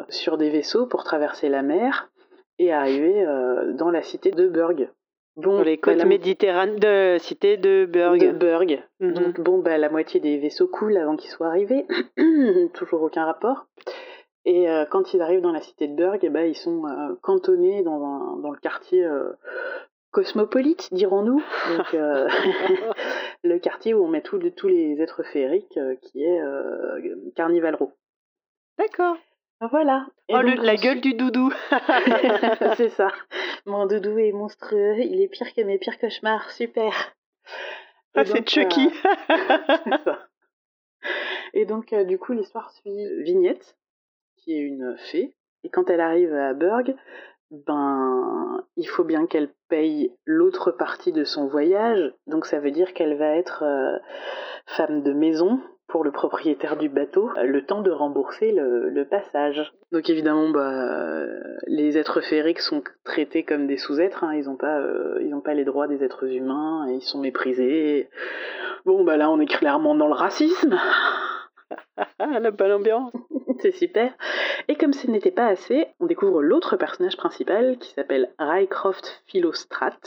sur 0.10 0.38
des 0.38 0.50
vaisseaux 0.50 0.86
pour 0.86 1.03
traverser 1.03 1.50
la 1.50 1.62
mer 1.63 2.10
et 2.60 2.72
arriver 2.72 3.25
dans 3.74 3.89
la 3.89 4.01
cité 4.03 4.31
de 4.31 4.48
Burg. 4.48 4.89
Bon, 5.35 5.55
Sur 5.57 5.65
les 5.65 5.77
bah, 5.77 5.81
côtes 5.83 5.97
la- 5.97 6.05
méditerranéennes 6.05 6.79
de 6.79 7.17
cité 7.19 7.57
de 7.57 7.85
Burg. 7.85 8.19
de 8.21 8.31
Burg. 8.31 8.83
Mhm. 8.99 9.13
Donc 9.13 9.39
bon, 9.41 9.57
bah, 9.59 9.77
la 9.77 9.89
moitié 9.89 10.19
des 10.19 10.37
vaisseaux 10.37 10.67
coulent 10.67 10.97
avant 10.97 11.15
qu'ils 11.15 11.31
soient 11.31 11.47
arrivés. 11.47 11.85
Toujours 12.73 13.01
aucun 13.01 13.25
rapport. 13.25 13.65
Et 14.45 14.69
euh, 14.69 14.85
quand 14.85 15.13
ils 15.13 15.21
arrivent 15.21 15.41
dans 15.41 15.51
la 15.53 15.61
cité 15.61 15.87
de 15.87 15.95
Burg, 15.95 16.19
eh 16.21 16.29
ben, 16.29 16.45
ils 16.45 16.55
sont 16.55 16.85
euh, 16.85 17.15
cantonnés 17.21 17.81
dans, 17.81 18.03
un- 18.03 18.37
dans 18.41 18.51
le 18.51 18.57
quartier 18.59 19.03
euh, 19.03 19.31
cosmopolite, 20.11 20.93
dirons-nous. 20.93 21.41
Le 23.45 23.57
quartier 23.59 23.93
où 23.93 24.03
on 24.03 24.07
met 24.07 24.21
tous 24.21 24.37
les- 24.67 25.01
êtres 25.01 25.23
féeriques, 25.23 25.79
qui 26.01 26.23
est 26.23 26.39
Carnival 27.35 27.75
Row. 27.75 27.91
D'accord. 28.77 29.15
Voilà. 29.62 30.05
Et 30.29 30.36
Oh, 30.36 30.41
le- 30.41 30.55
la 30.55 30.75
gueule 30.75 31.00
du 31.01 31.13
doudou. 31.13 31.51
c'est 32.77 32.89
ça. 32.89 33.12
Mon 33.65 33.86
doudou 33.86 34.17
est 34.19 34.31
monstrueux, 34.33 34.98
il 35.00 35.22
est 35.22 35.27
pire 35.29 35.53
que 35.53 35.62
mes 35.62 35.77
pires 35.77 35.98
cauchemars, 36.00 36.51
super. 36.51 37.15
Ah, 38.15 38.25
c'est 38.25 38.33
donc, 38.36 38.50
Chucky. 38.50 38.89
C'est 39.83 40.03
ça. 40.03 40.19
Et 41.53 41.65
donc, 41.65 41.93
euh, 41.93 42.03
du 42.03 42.17
coup, 42.19 42.33
l'histoire 42.33 42.72
suit 42.72 43.24
Vignette, 43.24 43.75
qui 44.38 44.53
est 44.53 44.62
une 44.62 44.95
fée. 45.12 45.36
Et 45.63 45.69
quand 45.69 45.89
elle 45.89 46.01
arrive 46.01 46.33
à 46.33 46.53
Burg, 46.53 46.95
ben, 47.51 48.63
il 48.75 48.88
faut 48.88 49.03
bien 49.03 49.25
qu'elle 49.27 49.50
paye 49.69 50.13
l'autre 50.25 50.72
partie 50.72 51.12
de 51.12 51.24
son 51.24 51.48
voyage. 51.48 52.13
Donc, 52.27 52.45
ça 52.45 52.60
veut 52.60 52.72
dire 52.72 52.93
qu'elle 52.93 53.17
va 53.17 53.36
être 53.36 53.63
euh, 53.63 53.98
femme 54.67 55.03
de 55.03 55.13
maison 55.13 55.60
le 56.01 56.12
propriétaire 56.12 56.77
du 56.77 56.89
bateau, 56.89 57.29
euh, 57.38 57.43
le 57.43 57.65
temps 57.65 57.81
de 57.81 57.91
rembourser 57.91 58.51
le, 58.53 59.03
passage. 59.03 59.71
Donc, 59.91 60.09
évidemment, 60.09 60.50
bah, 60.50 60.71
euh, 60.71 61.39
les 61.67 61.97
êtres 61.97 62.21
féeriques 62.21 62.62
sont 62.62 62.81
traités 63.03 63.43
comme 63.43 63.67
des 63.67 63.77
sous-êtres. 63.77 64.23
hein. 64.23 64.33
Ils 64.33 64.45
n'ont 64.45 64.55
pas, 64.55 64.79
euh, 64.79 65.39
pas 65.43 65.53
les 65.53 65.65
droits 65.65 65.88
des 65.88 66.03
êtres 66.03 66.25
humains 66.25 66.88
ils 66.89 67.01
sont 67.01 67.19
méprisés. 67.19 68.09
Bon, 68.85 69.03
bah 69.03 69.17
là, 69.17 69.29
on 69.29 69.39
est 69.39 69.45
clairement 69.45 69.93
dans 69.93 70.07
le 70.07 70.13
racisme. 70.13 70.79
La 72.19 72.51
bonne 72.51 72.71
ambiance. 72.71 73.12
C'est 73.59 73.71
super. 73.71 74.13
Et 74.67 74.75
comme 74.75 74.93
ce 74.93 75.09
n'était 75.09 75.31
pas 75.31 75.47
assez, 75.47 75.88
on 76.00 76.05
découvre 76.05 76.41
l'autre 76.41 76.77
personnage 76.77 77.17
principal 77.17 77.77
qui 77.77 77.93
s'appelle 77.93 78.31
Rycroft 78.39 79.23
Philostrat. 79.27 80.00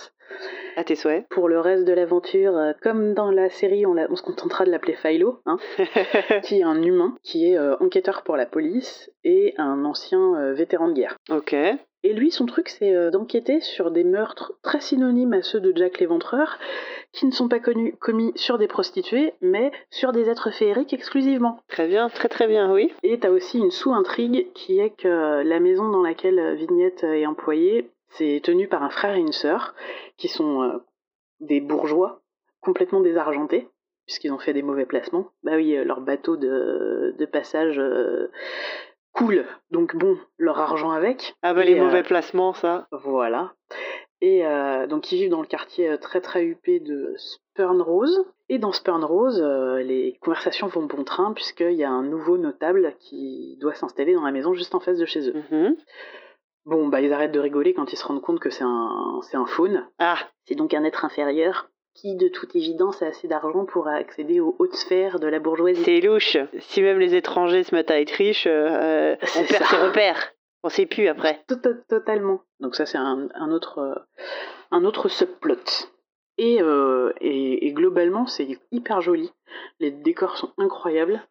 À 0.76 0.84
tes 0.84 0.94
souhaits. 0.94 1.26
Pour 1.30 1.48
le 1.48 1.58
reste 1.58 1.84
de 1.84 1.92
l'aventure, 1.92 2.56
euh, 2.56 2.72
comme 2.82 3.14
dans 3.14 3.30
la 3.30 3.48
série, 3.48 3.86
on, 3.86 3.94
la- 3.94 4.08
on 4.10 4.16
se 4.16 4.22
contentera 4.22 4.64
de 4.64 4.70
l'appeler 4.70 4.94
Philo, 4.94 5.40
hein, 5.46 5.56
qui 6.44 6.60
est 6.60 6.62
un 6.64 6.82
humain, 6.82 7.16
qui 7.22 7.50
est 7.50 7.56
euh, 7.58 7.76
enquêteur 7.80 8.22
pour 8.22 8.36
la 8.36 8.46
police 8.46 9.10
et 9.24 9.54
un 9.56 9.84
ancien 9.84 10.34
euh, 10.34 10.52
vétéran 10.54 10.88
de 10.88 10.94
guerre. 10.94 11.16
ok. 11.30 11.54
Et 12.02 12.12
lui, 12.12 12.30
son 12.30 12.46
truc, 12.46 12.68
c'est 12.68 12.94
euh, 12.94 13.10
d'enquêter 13.10 13.60
sur 13.60 13.90
des 13.90 14.04
meurtres 14.04 14.52
très 14.62 14.80
synonymes 14.80 15.32
à 15.32 15.42
ceux 15.42 15.58
de 15.58 15.72
Jack 15.74 15.98
l'Éventreur, 15.98 16.56
qui 17.12 17.26
ne 17.26 17.32
sont 17.32 17.48
pas 17.48 17.58
connus, 17.58 17.96
commis 17.98 18.30
sur 18.36 18.58
des 18.58 18.68
prostituées, 18.68 19.32
mais 19.40 19.72
sur 19.90 20.12
des 20.12 20.28
êtres 20.28 20.52
féeriques 20.52 20.92
exclusivement. 20.92 21.58
Très 21.68 21.88
bien, 21.88 22.08
très 22.08 22.28
très 22.28 22.46
bien, 22.46 22.70
oui. 22.72 22.92
Et 23.02 23.18
t'as 23.18 23.30
aussi 23.30 23.58
une 23.58 23.72
sous-intrigue 23.72 24.52
qui 24.52 24.78
est 24.78 24.90
que 24.90 25.42
la 25.42 25.58
maison 25.58 25.88
dans 25.88 26.02
laquelle 26.02 26.54
Vignette 26.54 27.02
est 27.02 27.26
employée, 27.26 27.90
c'est 28.10 28.40
tenu 28.44 28.68
par 28.68 28.84
un 28.84 28.90
frère 28.90 29.16
et 29.16 29.20
une 29.20 29.32
sœur, 29.32 29.74
qui 30.16 30.28
sont 30.28 30.62
euh, 30.62 30.78
des 31.40 31.60
bourgeois 31.60 32.20
complètement 32.60 33.00
désargentés, 33.00 33.68
puisqu'ils 34.06 34.32
ont 34.32 34.38
fait 34.38 34.52
des 34.52 34.62
mauvais 34.62 34.86
placements. 34.86 35.28
Bah 35.42 35.52
oui, 35.56 35.76
euh, 35.76 35.84
leur 35.84 36.00
bateau 36.00 36.36
de, 36.36 37.14
de 37.18 37.26
passage 37.26 37.78
euh, 37.78 38.30
coule, 39.12 39.44
donc 39.70 39.96
bon, 39.96 40.18
leur 40.38 40.58
argent 40.58 40.90
avec. 40.90 41.34
Ah 41.42 41.54
bah 41.54 41.64
Et, 41.64 41.74
les 41.74 41.80
euh, 41.80 41.84
mauvais 41.84 42.02
placements, 42.02 42.52
ça. 42.54 42.86
voilà. 42.90 43.52
Et 44.22 44.46
euh, 44.46 44.86
donc 44.86 45.12
ils 45.12 45.18
vivent 45.18 45.30
dans 45.30 45.42
le 45.42 45.46
quartier 45.46 45.98
très 45.98 46.22
très 46.22 46.42
huppé 46.44 46.80
de 46.80 47.12
Spurn 47.16 47.82
Rose. 47.82 48.24
Et 48.48 48.58
dans 48.58 48.72
Spurn 48.72 49.04
Rose, 49.04 49.42
les 49.42 50.16
conversations 50.22 50.68
vont 50.68 50.84
bon 50.86 51.04
train 51.04 51.32
puisqu'il 51.34 51.72
y 51.74 51.84
a 51.84 51.90
un 51.90 52.02
nouveau 52.04 52.38
notable 52.38 52.94
qui 52.98 53.58
doit 53.60 53.74
s'installer 53.74 54.14
dans 54.14 54.24
la 54.24 54.30
maison 54.32 54.54
juste 54.54 54.74
en 54.74 54.80
face 54.80 54.98
de 54.98 55.04
chez 55.04 55.28
eux. 55.28 55.34
Mhm. 55.50 55.76
Bon, 56.66 56.88
bah 56.88 57.00
ils 57.00 57.12
arrêtent 57.12 57.32
de 57.32 57.40
rigoler 57.40 57.72
quand 57.74 57.92
ils 57.92 57.96
se 57.96 58.04
rendent 58.04 58.20
compte 58.22 58.40
que 58.40 58.50
c'est 58.50 58.64
un, 58.64 59.20
c'est 59.22 59.36
un 59.36 59.46
faune. 59.46 59.86
Ah, 59.98 60.18
C'est 60.44 60.54
donc 60.56 60.74
un 60.74 60.84
être 60.84 61.04
inférieur 61.04 61.70
qui, 61.94 62.14
de 62.16 62.28
toute 62.28 62.54
évidence, 62.56 63.00
a 63.02 63.06
assez 63.06 63.26
d'argent 63.28 63.64
pour 63.64 63.88
accéder 63.88 64.40
aux 64.40 64.54
hautes 64.58 64.74
sphères 64.74 65.18
de 65.20 65.26
la 65.28 65.38
bourgeoisie. 65.38 65.82
c'est 65.84 66.00
louche. 66.00 66.36
Si 66.58 66.82
même 66.82 66.98
les 66.98 67.14
étrangers 67.14 67.62
se 67.62 67.74
mettent 67.74 67.90
à 67.90 68.00
être 68.00 68.10
riches, 68.10 68.46
euh, 68.46 69.14
on 69.22 69.26
C'est 69.26 69.48
perd 69.48 69.64
ça. 69.64 69.76
ses 69.76 69.82
repères. 69.82 70.32
On 70.62 70.68
sait 70.68 70.86
plus 70.86 71.06
après. 71.08 71.42
To- 71.48 71.56
to- 71.56 71.74
Totalement. 71.88 72.40
Donc 72.60 72.74
ça 72.74 72.84
c'est 72.84 72.98
un, 72.98 73.28
un 73.34 73.50
autre 73.52 73.78
euh, 73.78 73.94
un 74.72 74.84
autre 74.84 75.08
subplot. 75.08 75.86
Et, 76.38 76.60
euh, 76.60 77.12
et, 77.22 77.66
et 77.66 77.72
globalement 77.72 78.26
c'est 78.26 78.58
hyper 78.72 79.00
joli. 79.00 79.32
Les 79.80 79.90
décors 79.92 80.36
sont 80.36 80.50
incroyables. 80.58 81.22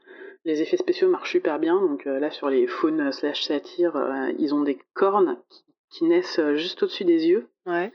Les 0.45 0.61
effets 0.61 0.77
spéciaux 0.77 1.09
marchent 1.09 1.31
super 1.31 1.59
bien. 1.59 1.79
Donc 1.81 2.07
euh, 2.07 2.19
là 2.19 2.29
sur 2.31 2.49
les 2.49 2.67
faunes 2.67 3.11
slash 3.11 3.43
satyres, 3.43 3.95
euh, 3.97 4.31
ils 4.37 4.53
ont 4.53 4.61
des 4.61 4.77
cornes 4.93 5.37
qui, 5.49 5.63
qui 5.89 6.03
naissent 6.05 6.39
euh, 6.39 6.55
juste 6.55 6.83
au-dessus 6.83 7.03
des 7.05 7.27
yeux. 7.27 7.47
Ouais. 7.65 7.91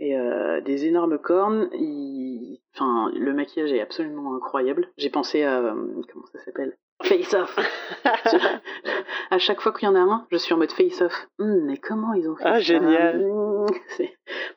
Et 0.00 0.16
des 0.64 0.86
énormes 0.86 1.18
cornes. 1.18 1.68
Ils- 1.72 2.60
Enfin, 2.76 3.12
le 3.14 3.32
maquillage 3.32 3.72
est 3.72 3.80
absolument 3.80 4.34
incroyable. 4.34 4.88
J'ai 4.98 5.08
pensé 5.08 5.44
à... 5.44 5.60
comment 6.12 6.26
ça 6.32 6.40
s'appelle? 6.40 6.76
Face 7.04 7.32
Off 7.34 7.56
À 9.30 9.38
chaque 9.38 9.60
fois 9.60 9.70
qu'il 9.72 9.86
y 9.86 9.88
en 9.88 9.94
a 9.94 10.00
un, 10.00 10.26
je 10.32 10.36
suis 10.36 10.52
en 10.54 10.56
mode 10.58 10.72
Face 10.72 11.00
Off. 11.00 11.28
Hum, 11.38 11.66
mais 11.66 11.76
comment 11.76 12.12
ils 12.14 12.28
ont 12.28 12.34
fait 12.34 12.42
Ah, 12.44 12.54
ça? 12.54 12.58
génial. 12.60 13.22
Hum, 13.24 13.66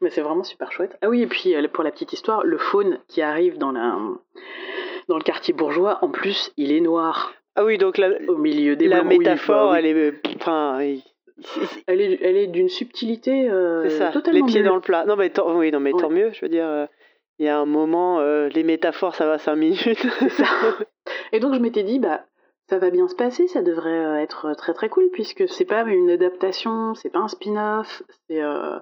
Mais 0.02 0.10
c'est 0.10 0.22
vraiment 0.22 0.44
super 0.44 0.72
chouette. 0.72 0.98
Ah 1.04 1.10
oui, 1.10 1.22
et 1.22 1.28
puis 1.28 1.54
pour 1.72 1.84
la 1.84 1.92
petite 1.92 2.12
histoire, 2.14 2.44
le 2.44 2.58
faune 2.58 2.98
qui 3.08 3.22
arrive 3.22 3.60
dans, 3.60 3.72
la... 3.72 3.96
dans 5.08 5.18
le 5.18 5.24
quartier 5.24 5.54
bourgeois, 5.54 6.00
en 6.02 6.10
plus, 6.10 6.52
il 6.58 6.72
est 6.72 6.82
noir. 6.82 7.34
ah 7.56 7.64
oui, 7.66 7.78
donc 7.78 7.98
la, 7.98 8.10
Au 8.28 8.38
milieu 8.38 8.76
des 8.76 8.88
la 8.88 9.04
métaphore, 9.04 9.72
oui. 9.72 9.78
elle 9.80 9.86
est. 9.86 10.14
Enfin, 10.36 10.76
oui. 10.78 11.04
Elle 11.86 12.02
est, 12.02 12.20
elle 12.22 12.36
est 12.36 12.48
d'une 12.48 12.70
subtilité 12.70 13.48
euh, 13.50 13.88
c'est 13.90 13.98
ça. 13.98 14.12
totalement 14.12 14.46
Les 14.46 14.52
pieds 14.52 14.62
nulle. 14.62 14.70
dans 14.70 14.76
le 14.76 14.82
plat. 14.82 15.06
Non, 15.06 15.16
mais 15.16 15.30
tant, 15.30 15.56
oui, 15.56 15.72
non, 15.72 15.80
mais 15.80 15.92
tant 15.92 16.10
mieux. 16.10 16.32
Je 16.34 16.42
veux 16.42 16.50
dire, 16.50 16.66
euh, 16.66 16.88
il 17.38 17.46
y 17.46 17.50
a 17.50 17.60
un 17.60 17.66
moment, 17.66 18.20
euh, 18.20 18.50
les 18.50 18.64
métaphores, 18.64 19.14
ça 19.14 19.28
va 19.28 19.38
5 19.38 19.56
minutes. 19.56 20.08
C'est 20.20 20.30
ça. 20.30 20.46
Et 21.32 21.40
donc 21.40 21.54
je 21.54 21.60
m'étais 21.60 21.84
dit, 21.84 22.00
bah, 22.00 22.26
ça 22.70 22.80
va 22.80 22.90
bien 22.90 23.08
se 23.08 23.16
passer, 23.16 23.48
ça 23.48 23.62
devrait 23.62 24.22
être 24.24 24.54
très 24.58 24.74
très 24.74 24.90
cool, 24.90 25.10
puisque 25.14 25.48
c'est 25.48 25.66
pas 25.66 25.84
une 25.84 26.10
adaptation, 26.10 26.96
c'est 26.96 27.10
pas 27.10 27.20
un 27.20 27.28
spin-off, 27.28 28.04
c'est 28.28 28.42
euh, 28.42 28.78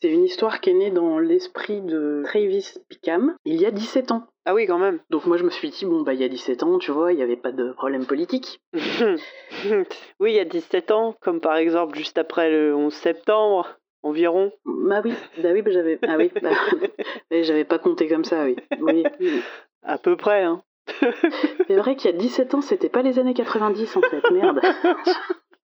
c'est 0.00 0.08
une 0.08 0.24
histoire 0.24 0.60
qui 0.60 0.70
est 0.70 0.74
née 0.74 0.90
dans 0.90 1.18
l'esprit 1.18 1.82
de 1.82 2.22
Travis 2.24 2.72
Pickham 2.88 3.34
il 3.44 3.60
y 3.60 3.66
a 3.66 3.70
17 3.70 4.12
ans. 4.12 4.26
Ah 4.50 4.54
oui, 4.54 4.66
quand 4.66 4.78
même. 4.78 4.98
Donc 5.10 5.26
moi 5.26 5.36
je 5.36 5.44
me 5.44 5.50
suis 5.50 5.70
dit, 5.70 5.84
bon, 5.84 6.02
bah 6.02 6.12
il 6.12 6.20
y 6.20 6.24
a 6.24 6.28
17 6.28 6.64
ans, 6.64 6.80
tu 6.80 6.90
vois, 6.90 7.12
il 7.12 7.16
n'y 7.16 7.22
avait 7.22 7.36
pas 7.36 7.52
de 7.52 7.70
problème 7.70 8.04
politique. 8.04 8.60
oui, 8.74 10.32
il 10.32 10.32
y 10.32 10.40
a 10.40 10.44
17 10.44 10.90
ans, 10.90 11.14
comme 11.20 11.40
par 11.40 11.54
exemple 11.54 11.96
juste 11.96 12.18
après 12.18 12.50
le 12.50 12.74
11 12.74 12.92
septembre, 12.92 13.78
environ. 14.02 14.50
Bah 14.64 15.02
oui, 15.04 15.14
bah 15.40 15.50
oui, 15.52 15.62
bah, 15.62 15.70
j'avais 15.70 16.00
ah 16.02 16.16
oui, 16.16 16.32
bah, 16.42 16.50
j'avais 17.42 17.64
pas 17.64 17.78
compté 17.78 18.08
comme 18.08 18.24
ça, 18.24 18.42
oui. 18.42 18.56
oui. 18.80 19.04
oui. 19.20 19.40
À 19.84 19.98
peu 19.98 20.16
près, 20.16 20.42
hein. 20.42 20.64
C'est 21.68 21.76
vrai 21.76 21.94
qu'il 21.94 22.10
y 22.10 22.14
a 22.14 22.16
17 22.16 22.54
ans, 22.54 22.60
c'était 22.60 22.88
pas 22.88 23.02
les 23.02 23.20
années 23.20 23.34
90 23.34 23.96
en 23.98 24.00
fait, 24.00 24.30
merde. 24.32 24.60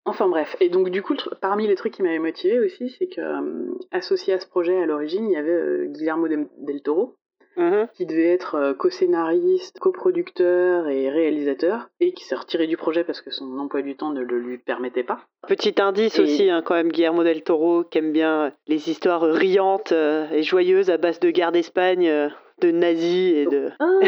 Enfin 0.04 0.28
bref, 0.28 0.58
et 0.60 0.68
donc 0.68 0.90
du 0.90 1.02
coup, 1.02 1.16
parmi 1.40 1.68
les 1.68 1.76
trucs 1.76 1.94
qui 1.94 2.04
m'avaient 2.04 2.20
motivé 2.20 2.60
aussi, 2.60 2.90
c'est 3.00 3.08
que 3.08 3.22
euh, 3.22 3.72
associé 3.92 4.34
à 4.34 4.42
ce 4.42 4.48
projet 4.48 4.78
à 4.78 4.86
l'origine, 4.86 5.26
il 5.30 5.32
y 5.32 5.38
avait 5.38 5.52
euh, 5.52 5.86
Guillermo 5.86 6.28
del 6.28 6.82
Toro, 6.84 7.16
Mhm. 7.56 7.88
qui 7.94 8.06
devait 8.06 8.30
être 8.34 8.56
euh, 8.56 8.74
co-scénariste, 8.74 9.80
coproducteur 9.80 10.88
et 10.88 11.10
réalisateur, 11.10 11.90
et 12.00 12.14
qui 12.14 12.24
s'est 12.26 12.36
retiré 12.36 12.66
du 12.68 12.78
projet 12.78 13.04
parce 13.04 13.22
que 13.22 13.30
son 13.32 13.58
emploi 13.60 13.82
du 13.82 13.96
temps 13.96 14.12
ne 14.12 14.22
le 14.22 14.40
lui 14.40 14.58
permettait 14.58 15.04
pas. 15.04 15.20
Petit 15.48 15.76
indice 15.80 16.18
Et- 16.18 16.22
aussi, 16.24 16.50
hein, 16.50 16.62
quand 16.66 16.74
même, 16.76 16.92
Guillermo 16.92 17.24
del 17.24 17.44
Toro, 17.44 17.84
qui 17.84 18.00
aime 18.00 18.12
bien 18.12 18.52
les 18.68 18.90
histoires 18.90 19.22
riantes 19.22 19.92
euh, 19.92 20.28
et 20.32 20.44
joyeuses 20.44 20.90
à 20.90 20.98
base 20.98 21.20
de 21.20 21.30
guerre 21.30 21.52
d'Espagne, 21.52 22.08
euh, 22.08 22.30
de 22.62 22.72
nazis 22.72 23.34
et 23.36 23.46
de. 23.46 23.70
Oh, 23.80 24.00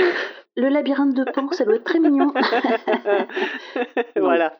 le 0.55 0.69
labyrinthe 0.69 1.13
de 1.13 1.25
Pan, 1.31 1.49
ça 1.51 1.65
doit 1.65 1.75
être 1.75 1.83
très 1.83 1.99
mignon. 1.99 2.33
voilà. 4.15 4.57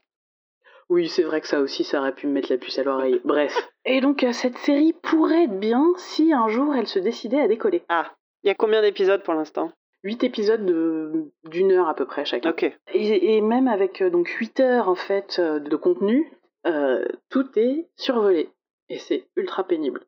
Oui, 0.90 1.08
c'est 1.08 1.24
vrai 1.24 1.42
que 1.42 1.48
ça 1.48 1.62
aussi, 1.62 1.84
ça 1.84 2.00
aurait 2.00 2.14
pu 2.14 2.28
me 2.28 2.34
mettre 2.34 2.52
la 2.52 2.58
puce 2.60 2.78
à 2.78 2.84
l'oreille. 2.84 3.20
Bref. 3.24 3.70
Et 3.86 4.02
donc, 4.02 4.24
euh, 4.24 4.32
cette 4.32 4.58
série 4.60 4.94
pourrait 5.02 5.46
être 5.46 5.60
bien 5.60 5.84
si 5.98 6.32
un 6.32 6.48
jour 6.48 6.76
elle 6.76 6.86
se 6.88 7.00
décidait 7.00 7.40
à 7.42 7.48
décoller. 7.48 7.82
Ah, 7.90 8.12
il 8.46 8.50
y 8.50 8.52
a 8.52 8.56
combien 8.56 8.82
d'épisodes 8.82 9.24
pour 9.24 9.34
l'instant? 9.34 9.72
Huit 10.04 10.24
épisodes 10.24 10.64
de- 10.64 11.32
d'une 11.50 11.72
heure 11.72 11.90
à 11.90 11.96
peu 11.96 12.06
près 12.06 12.26
chacun. 12.26 12.50
Et, 12.94 13.36
et 13.36 13.42
même 13.42 13.68
avec 13.68 14.02
euh, 14.04 14.12
donc 14.12 14.28
8 14.28 14.60
heures 14.60 14.88
en 14.88 14.94
fait 14.96 15.38
euh, 15.40 15.60
de 15.60 15.76
contenu, 15.76 16.32
euh, 16.68 17.04
tout 17.32 17.48
est 17.58 17.88
survolé. 17.96 18.50
Et 18.88 19.00
c'est 19.00 19.26
ultra 19.36 19.64
pénible. 19.64 20.06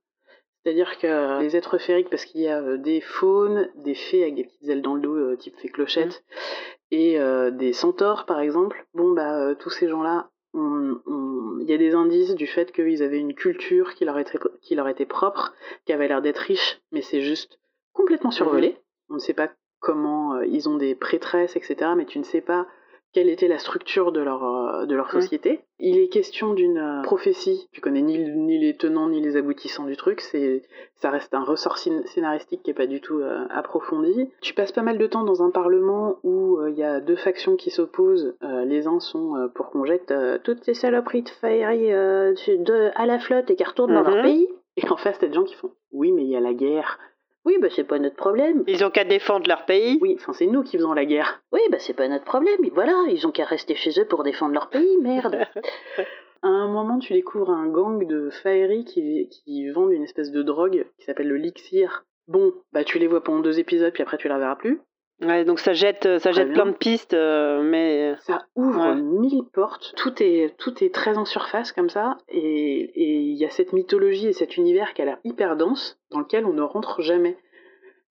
C'est-à-dire 0.64 1.00
que 1.00 1.42
les 1.42 1.56
êtres 1.56 1.80
féeriques, 1.80 2.12
parce 2.12 2.26
qu'il 2.26 2.42
y 2.42 2.48
a 2.48 2.78
des 2.78 3.02
faunes, 3.02 3.70
des 3.76 3.96
fées 3.96 4.22
avec 4.22 4.36
des 4.36 4.44
petites 4.44 4.70
ailes 4.70 4.82
dans 4.84 4.94
le 4.96 5.02
dos, 5.02 5.36
type 5.38 5.56
fée 5.58 5.70
clochette, 5.70 6.24
et 6.92 7.20
euh, 7.20 7.50
des 7.50 7.74
centaures 7.74 8.26
par 8.26 8.40
exemple, 8.40 8.86
bon 8.94 9.14
bah 9.14 9.56
tous 9.56 9.70
ces 9.72 9.88
gens-là, 9.88 10.30
il 10.54 11.66
y 11.68 11.74
a 11.74 11.78
des 11.78 11.94
indices 11.94 12.36
du 12.36 12.48
fait 12.48 12.72
qu'ils 12.72 13.02
avaient 13.02 13.20
une 13.20 13.34
culture 13.34 13.94
qui 13.96 14.06
leur 14.06 14.20
était, 14.20 14.38
qui 14.62 14.76
leur 14.76 14.88
était 14.90 15.06
propre, 15.06 15.54
qui 15.86 15.94
avait 15.94 16.08
l'air 16.08 16.22
d'être 16.22 16.40
riche, 16.40 16.82
mais 16.92 17.02
c'est 17.02 17.22
juste 17.22 17.60
complètement 17.98 18.32
survolé. 18.32 18.78
On 19.10 19.16
ne 19.16 19.20
sait 19.20 19.34
pas 19.34 19.50
comment 19.80 20.36
euh, 20.36 20.46
ils 20.46 20.70
ont 20.70 20.78
des 20.78 20.96
prêtresses, 20.96 21.56
etc. 21.56 21.92
Mais 21.98 22.06
tu 22.06 22.20
ne 22.20 22.24
sais 22.24 22.42
pas 22.42 22.66
quelle 23.14 23.30
était 23.30 23.48
la 23.48 23.58
structure 23.58 24.12
de 24.12 24.20
leur, 24.20 24.44
euh, 24.44 24.86
de 24.86 24.94
leur 24.96 25.06
Oui. 25.14 25.22
société. 25.22 25.62
Il 25.80 25.98
est 25.98 26.10
question 26.10 26.54
d'une 26.54 26.78
euh, 26.78 27.02
prophétie. 27.04 27.68
Tu 27.72 27.80
connais 27.80 28.02
ni, 28.02 28.18
ni 28.20 28.60
les 28.60 28.76
tenants 28.76 29.08
ni 29.10 29.22
les 29.22 29.38
aboutissants 29.38 29.86
du 29.86 29.96
truc. 29.96 30.20
C'est, 30.22 30.64
ça 30.96 31.10
reste 31.10 31.34
un 31.34 31.44
ressort 31.44 31.78
scén- 31.78 32.06
scénaristique 32.06 32.64
qui 32.64 32.72
est 32.72 32.76
pas 32.76 32.86
du 32.86 33.00
tout 33.00 33.20
euh, 33.20 33.46
approfondi. 33.50 34.30
Tu 34.42 34.54
passes 34.54 34.74
pas 34.74 34.82
mal 34.82 34.98
de 34.98 35.08
temps 35.08 35.24
dans 35.24 35.42
un 35.42 35.52
parlement 35.52 36.18
où 36.24 36.58
euh, 36.58 36.70
il 36.70 36.78
y 36.78 36.84
a 36.84 37.00
deux 37.00 37.16
factions 37.16 37.56
qui 37.56 37.70
s'opposent. 37.72 38.36
Euh, 38.44 38.66
les 38.66 38.88
uns 38.88 39.00
sont 39.00 39.50
pour 39.56 39.70
qu'on 39.70 39.86
jette 39.86 40.14
toutes 40.44 40.64
ces 40.66 40.74
saloperies 40.74 41.24
de 41.24 42.64
de- 42.64 42.92
à 42.96 43.06
la 43.06 43.20
flotte 43.20 43.50
et 43.50 43.56
qu'elles 43.56 43.68
retournent 43.70 43.94
dans 43.94 44.04
leur 44.04 44.18
Mhm. 44.18 44.24
pays. 44.24 44.48
Et 44.76 44.88
en 44.90 44.98
face, 44.98 45.18
t'as 45.18 45.28
des 45.28 45.34
gens 45.34 45.44
qui 45.44 45.56
font 45.56 45.72
Oui, 45.92 46.12
mais 46.12 46.24
il 46.24 46.30
y 46.30 46.36
a 46.36 46.40
la 46.42 46.54
guerre. 46.54 47.00
Oui, 47.48 47.56
bah 47.62 47.70
c'est 47.74 47.86
pas 47.86 47.98
notre 47.98 48.18
problème. 48.18 48.66
Ils 48.68 48.84
ont 48.84 48.90
qu'à 48.90 49.06
défendre 49.06 49.48
leur 49.48 49.64
pays. 49.64 50.00
Oui, 50.02 50.18
enfin 50.20 50.34
c'est 50.34 50.48
nous 50.48 50.64
qui 50.64 50.76
faisons 50.76 50.92
la 50.92 51.06
guerre. 51.06 51.42
Oui, 51.54 51.62
bah 51.72 51.80
c'est 51.80 51.94
pas 51.94 52.10
notre 52.10 52.26
problème. 52.26 52.62
Et 52.66 52.70
voilà, 52.72 53.06
ils 53.08 53.26
ont 53.26 53.32
qu'à 53.32 53.46
rester 53.46 53.74
chez 53.74 53.98
eux 54.02 54.06
pour 54.06 54.26
défendre 54.26 54.54
leur 54.54 54.70
pays, 54.70 54.98
merde. 54.98 55.34
à 56.44 56.48
un 56.50 56.68
moment, 56.68 57.00
tu 57.00 57.14
découvres 57.14 57.52
un 57.52 57.70
gang 57.70 58.06
de 58.06 58.30
faeries 58.44 58.84
qui, 58.84 59.30
qui 59.30 59.70
vendent 59.70 59.94
une 59.94 60.04
espèce 60.04 60.32
de 60.32 60.44
drogue 60.44 60.86
qui 61.00 61.06
s'appelle 61.06 61.30
le 61.30 61.38
lixir. 61.38 62.04
Bon, 62.28 62.54
bah 62.74 62.84
tu 62.84 63.00
les 63.00 63.08
vois 63.08 63.24
pendant 63.24 63.40
deux 63.40 63.60
épisodes, 63.60 63.94
puis 63.94 64.04
après 64.04 64.18
tu 64.18 64.28
la 64.28 64.40
verras 64.40 64.58
plus. 64.58 64.82
Ouais, 65.22 65.46
donc 65.46 65.60
ça 65.60 65.74
jette, 65.74 66.04
ça 66.20 66.30
Très 66.30 66.34
jette 66.34 66.48
bien. 66.52 66.64
plein 66.64 66.72
de 66.72 66.78
pistes, 66.78 67.14
euh, 67.16 67.64
mais 67.64 68.14
Ça 68.20 68.46
ouvre 68.56 68.90
Ouais. 68.94 69.02
mille 69.02 69.44
portes. 69.52 69.94
Tout 69.98 70.14
est, 70.22 70.54
tout 70.60 70.84
est 70.84 70.94
très 70.94 71.18
en 71.18 71.26
surface 71.26 71.72
comme 71.72 71.90
ça. 71.90 72.18
Et 72.30 72.42
et 72.94 73.16
il 73.22 73.36
y 73.36 73.44
a 73.46 73.50
cette 73.50 73.74
mythologie 73.74 74.28
et 74.28 74.34
cet 74.34 74.58
univers 74.58 74.94
qui 74.94 75.02
a 75.02 75.06
l'air 75.06 75.18
hyper 75.24 75.56
dense, 75.58 75.98
dans 76.12 76.20
lequel 76.20 76.46
on 76.46 76.54
ne 76.54 76.62
rentre 76.62 77.02
jamais. 77.02 77.36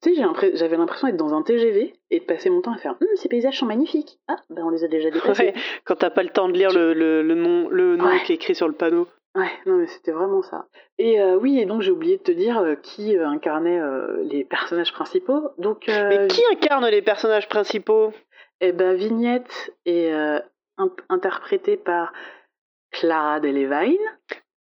Tu 0.02 0.14
sais, 0.14 0.22
j'avais 0.54 0.76
l'impression 0.76 1.06
d'être 1.06 1.16
dans 1.16 1.32
un 1.32 1.42
TGV 1.42 1.94
et 2.10 2.20
de 2.20 2.24
passer 2.24 2.50
mon 2.50 2.60
temps 2.60 2.72
à 2.74 2.76
faire 2.76 2.96
Hum, 3.00 3.06
ces 3.14 3.28
paysages 3.28 3.58
sont 3.58 3.66
magnifiques. 3.66 4.18
Ah, 4.28 4.36
ben 4.50 4.62
on 4.64 4.70
les 4.70 4.82
a 4.84 4.88
déjà 4.88 5.08
dépassés. 5.10 5.42
ouais, 5.44 5.54
quand 5.84 5.94
t'as 5.96 6.10
pas 6.10 6.22
le 6.24 6.28
temps 6.30 6.48
de 6.48 6.54
lire 6.58 6.70
le, 6.72 6.92
le, 6.92 7.22
le 7.22 7.34
nom, 7.34 7.68
le 7.70 7.96
nom 7.96 8.04
Ouais. 8.06 8.20
qui 8.26 8.32
est 8.32 8.34
écrit 8.34 8.54
sur 8.56 8.66
le 8.68 8.74
panneau. 8.74 9.06
Ouais, 9.36 9.50
non 9.66 9.76
mais 9.76 9.86
c'était 9.86 10.12
vraiment 10.12 10.40
ça. 10.42 10.66
Et 10.98 11.20
euh, 11.20 11.36
oui, 11.36 11.60
et 11.60 11.66
donc 11.66 11.82
j'ai 11.82 11.90
oublié 11.90 12.16
de 12.16 12.22
te 12.22 12.32
dire 12.32 12.58
euh, 12.58 12.74
qui 12.74 13.16
euh, 13.16 13.28
incarnait 13.28 13.80
les 14.24 14.44
personnages 14.44 14.92
principaux. 14.92 15.50
Donc, 15.58 15.84
Mais 15.88 16.26
qui 16.28 16.42
incarne 16.50 16.86
les 16.86 17.02
personnages 17.02 17.48
principaux? 17.48 18.12
Eh 18.62 18.72
ben, 18.72 18.94
Vignette 18.94 19.74
est 19.84 20.10
in- 20.78 20.90
interprétée 21.10 21.76
par 21.76 22.14
Clara 22.90 23.38
Delevingne. 23.40 23.98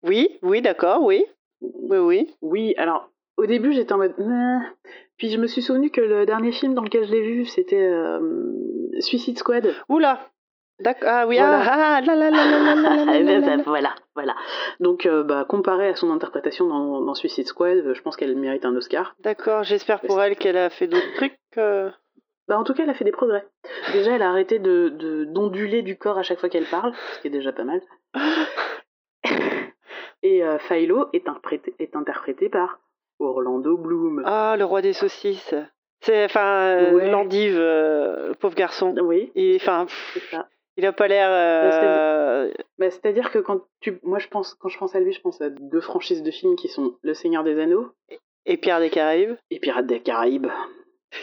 Oui, 0.02 0.38
oui, 0.42 0.60
d'accord, 0.60 1.02
oui. 1.02 1.24
Oui, 1.62 1.96
oui. 1.96 2.34
Oui, 2.42 2.74
alors 2.76 3.10
au 3.38 3.46
début 3.46 3.72
j'étais 3.72 3.94
en 3.94 3.98
mode 3.98 4.14
puis 5.16 5.30
je 5.30 5.38
me 5.38 5.46
suis 5.46 5.62
souvenu 5.62 5.90
que 5.90 6.02
le 6.02 6.26
dernier 6.26 6.52
film 6.52 6.74
dans 6.74 6.82
lequel 6.82 7.06
je 7.06 7.12
l'ai 7.12 7.22
vu 7.22 7.46
c'était 7.46 7.90
Suicide 9.00 9.38
Squad. 9.38 9.74
Oula 9.88 10.20
D'accord. 10.80 11.08
Ah 11.10 11.26
oui, 11.26 11.36
Voilà. 11.38 11.60
ah, 11.64 11.96
ah, 11.96 12.00
là, 12.02 12.14
là, 12.14 12.30
là, 12.30 12.44
là, 12.44 12.58
là, 12.58 12.74
là, 12.74 13.04
là, 13.04 13.04
là, 13.22 13.38
là, 13.38 13.56
là. 13.56 13.62
voilà, 13.64 13.94
voilà. 14.14 14.34
Donc 14.80 15.06
euh, 15.06 15.22
bah, 15.22 15.46
comparé 15.48 15.88
à 15.88 15.94
son 15.96 16.10
interprétation 16.10 16.66
dans, 16.68 17.00
dans 17.00 17.14
Suicide 17.14 17.46
Squad, 17.46 17.78
euh, 17.78 17.94
je 17.94 18.02
pense 18.02 18.16
qu'elle 18.16 18.36
mérite 18.36 18.64
un 18.66 18.76
Oscar. 18.76 19.14
D'accord, 19.20 19.62
j'espère 19.64 20.00
pour 20.00 20.20
elle 20.22 20.36
qu'elle 20.36 20.56
a 20.58 20.68
fait 20.68 20.86
d'autres 20.86 21.14
trucs. 21.14 21.34
euh. 21.56 21.90
Bah, 22.48 22.58
en 22.58 22.64
tout 22.64 22.74
cas, 22.74 22.82
elle 22.84 22.90
a 22.90 22.94
fait 22.94 23.04
des 23.04 23.10
progrès. 23.12 23.44
Déjà, 23.92 24.12
elle 24.16 24.22
a 24.22 24.28
arrêté 24.28 24.58
de 24.58 25.24
d'onduler 25.24 25.82
du 25.82 25.96
corps 25.96 26.18
à 26.18 26.22
chaque 26.22 26.38
fois 26.40 26.48
qu'elle 26.50 26.66
parle, 26.66 26.92
ce 27.14 27.20
qui 27.20 27.28
est 27.28 27.30
déjà 27.30 27.52
pas 27.52 27.64
mal. 27.64 27.80
Et 30.22 30.42
euh, 30.44 30.58
Philo 30.58 31.08
est, 31.12 31.28
interprété, 31.28 31.74
est 31.78 31.94
interprété 31.94 32.48
par 32.48 32.78
Orlando 33.18 33.76
Bloom. 33.76 34.22
Ah, 34.24 34.56
le 34.58 34.64
roi 34.64 34.82
des 34.82 34.92
saucisses. 34.92 35.54
C'est, 36.00 36.24
enfin, 36.26 36.92
Ouais. 36.92 37.10
l'endive, 37.10 37.56
le 37.58 38.32
pauvre 38.38 38.54
garçon. 38.54 38.94
Oui, 39.02 39.30
Il, 39.34 39.56
enfin, 39.56 39.86
pff, 39.86 40.10
c'est 40.14 40.36
ça. 40.36 40.48
Il 40.76 40.86
a 40.86 40.92
pas 40.92 41.08
l'air. 41.08 41.28
euh, 41.30 42.52
Bah, 42.78 42.90
C'est-à-dire 42.90 43.30
que 43.30 43.38
quand 43.38 43.60
tu, 43.80 43.98
moi, 44.02 44.18
je 44.18 44.28
pense, 44.28 44.54
quand 44.54 44.68
je 44.68 44.78
pense 44.78 44.94
à 44.94 45.00
lui, 45.00 45.12
je 45.12 45.20
pense 45.20 45.40
à 45.40 45.50
deux 45.50 45.80
franchises 45.80 46.22
de 46.22 46.30
films 46.30 46.56
qui 46.56 46.68
sont 46.68 46.94
Le 47.02 47.14
Seigneur 47.14 47.44
des 47.44 47.58
Anneaux 47.60 47.90
Et 48.46 48.56
Pierre 48.56 48.80
des 48.80 48.90
Caraïbes. 48.90 49.36
et 49.50 49.58
Pirates 49.60 49.86
des 49.86 50.00
Caraïbes. 50.00 50.48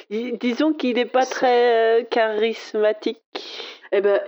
Il- 0.09 0.37
disons 0.39 0.73
qu'il 0.73 0.95
n'est 0.95 1.05
pas 1.05 1.25
très 1.25 2.01
euh, 2.01 2.03
charismatique. 2.09 3.21
Eh 3.91 4.01
ben, 4.01 4.19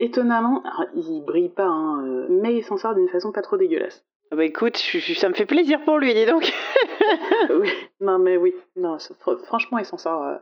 étonnamment, 0.00 0.62
alors, 0.64 0.86
il 0.96 1.22
brille 1.22 1.48
pas, 1.50 1.66
hein, 1.66 2.04
euh, 2.06 2.26
mais 2.30 2.54
il 2.54 2.62
s'en 2.64 2.76
sort 2.76 2.94
d'une 2.94 3.08
façon 3.08 3.30
pas 3.32 3.42
trop 3.42 3.56
dégueulasse. 3.56 4.04
Ah 4.30 4.36
Bah 4.36 4.44
écoute, 4.44 4.78
je- 4.78 4.98
je- 4.98 5.12
ça 5.14 5.28
me 5.28 5.34
fait 5.34 5.44
plaisir 5.44 5.84
pour 5.84 5.98
lui, 5.98 6.14
dis 6.14 6.24
donc. 6.24 6.50
oui, 7.50 7.68
non 8.00 8.18
mais 8.18 8.36
oui, 8.38 8.54
non, 8.76 8.96
franchement, 9.44 9.76
il 9.78 9.84
s'en 9.84 9.98
sort. 9.98 10.22
euh, 10.24 10.36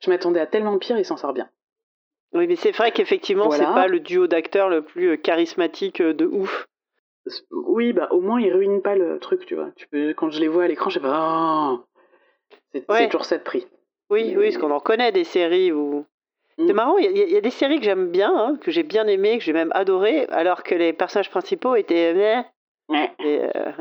je 0.00 0.08
m'attendais 0.10 0.40
à 0.40 0.46
tellement 0.46 0.78
pire, 0.78 0.96
il 0.96 1.04
s'en 1.04 1.18
sort 1.18 1.34
bien. 1.34 1.48
Oui, 2.34 2.46
mais 2.48 2.56
c'est 2.56 2.72
vrai 2.72 2.90
qu'effectivement, 2.92 3.46
Voilà. 3.46 3.64
c'est 3.64 3.74
pas 3.74 3.86
le 3.86 4.00
duo 4.00 4.26
d'acteurs 4.26 4.68
le 4.68 4.82
plus 4.82 5.10
euh, 5.10 5.16
charismatique 5.16 6.00
euh, 6.00 6.12
de 6.12 6.26
ouf. 6.26 6.66
Oui, 7.50 7.92
bah 7.92 8.08
au 8.10 8.20
moins 8.20 8.40
il 8.40 8.52
ruine 8.52 8.82
pas 8.82 8.96
le 8.96 9.18
truc, 9.18 9.46
tu 9.46 9.54
vois. 9.54 9.70
Tu 9.76 9.86
peux, 9.88 10.12
quand 10.14 10.30
je 10.30 10.40
les 10.40 10.48
vois 10.48 10.64
à 10.64 10.68
l'écran, 10.68 10.90
je 10.90 10.94
sais 10.94 11.00
pas. 11.00 11.70
Oh 11.72 11.84
c'est 12.74 12.90
Ouais. 12.90 13.06
toujours 13.08 13.24
ça 13.24 13.38
de 13.38 13.42
prix. 13.42 13.66
Oui, 14.10 14.34
oui, 14.36 14.50
parce 14.50 14.58
qu'on 14.58 14.70
en 14.72 14.80
connaît 14.80 15.10
des 15.12 15.24
séries 15.24 15.72
où. 15.72 16.04
Mm. 16.58 16.66
C'est 16.66 16.72
marrant, 16.74 16.98
il 16.98 17.04
y, 17.04 17.08
a- 17.08 17.24
il 17.24 17.30
y 17.32 17.36
a 17.36 17.40
des 17.40 17.50
séries 17.50 17.78
que 17.78 17.84
j'aime 17.84 18.10
bien, 18.10 18.30
hein, 18.36 18.56
que 18.60 18.70
j'ai 18.70 18.82
bien 18.82 19.06
aimées, 19.06 19.38
que 19.38 19.44
j'ai 19.44 19.52
même 19.54 19.70
adorées, 19.74 20.26
alors 20.30 20.62
que 20.62 20.74
les 20.74 20.92
personnages 20.92 21.30
principaux 21.30 21.76
étaient. 21.76 22.44
Ouais. 22.88 23.10
Et, 23.20 23.40
euh, 23.56 23.72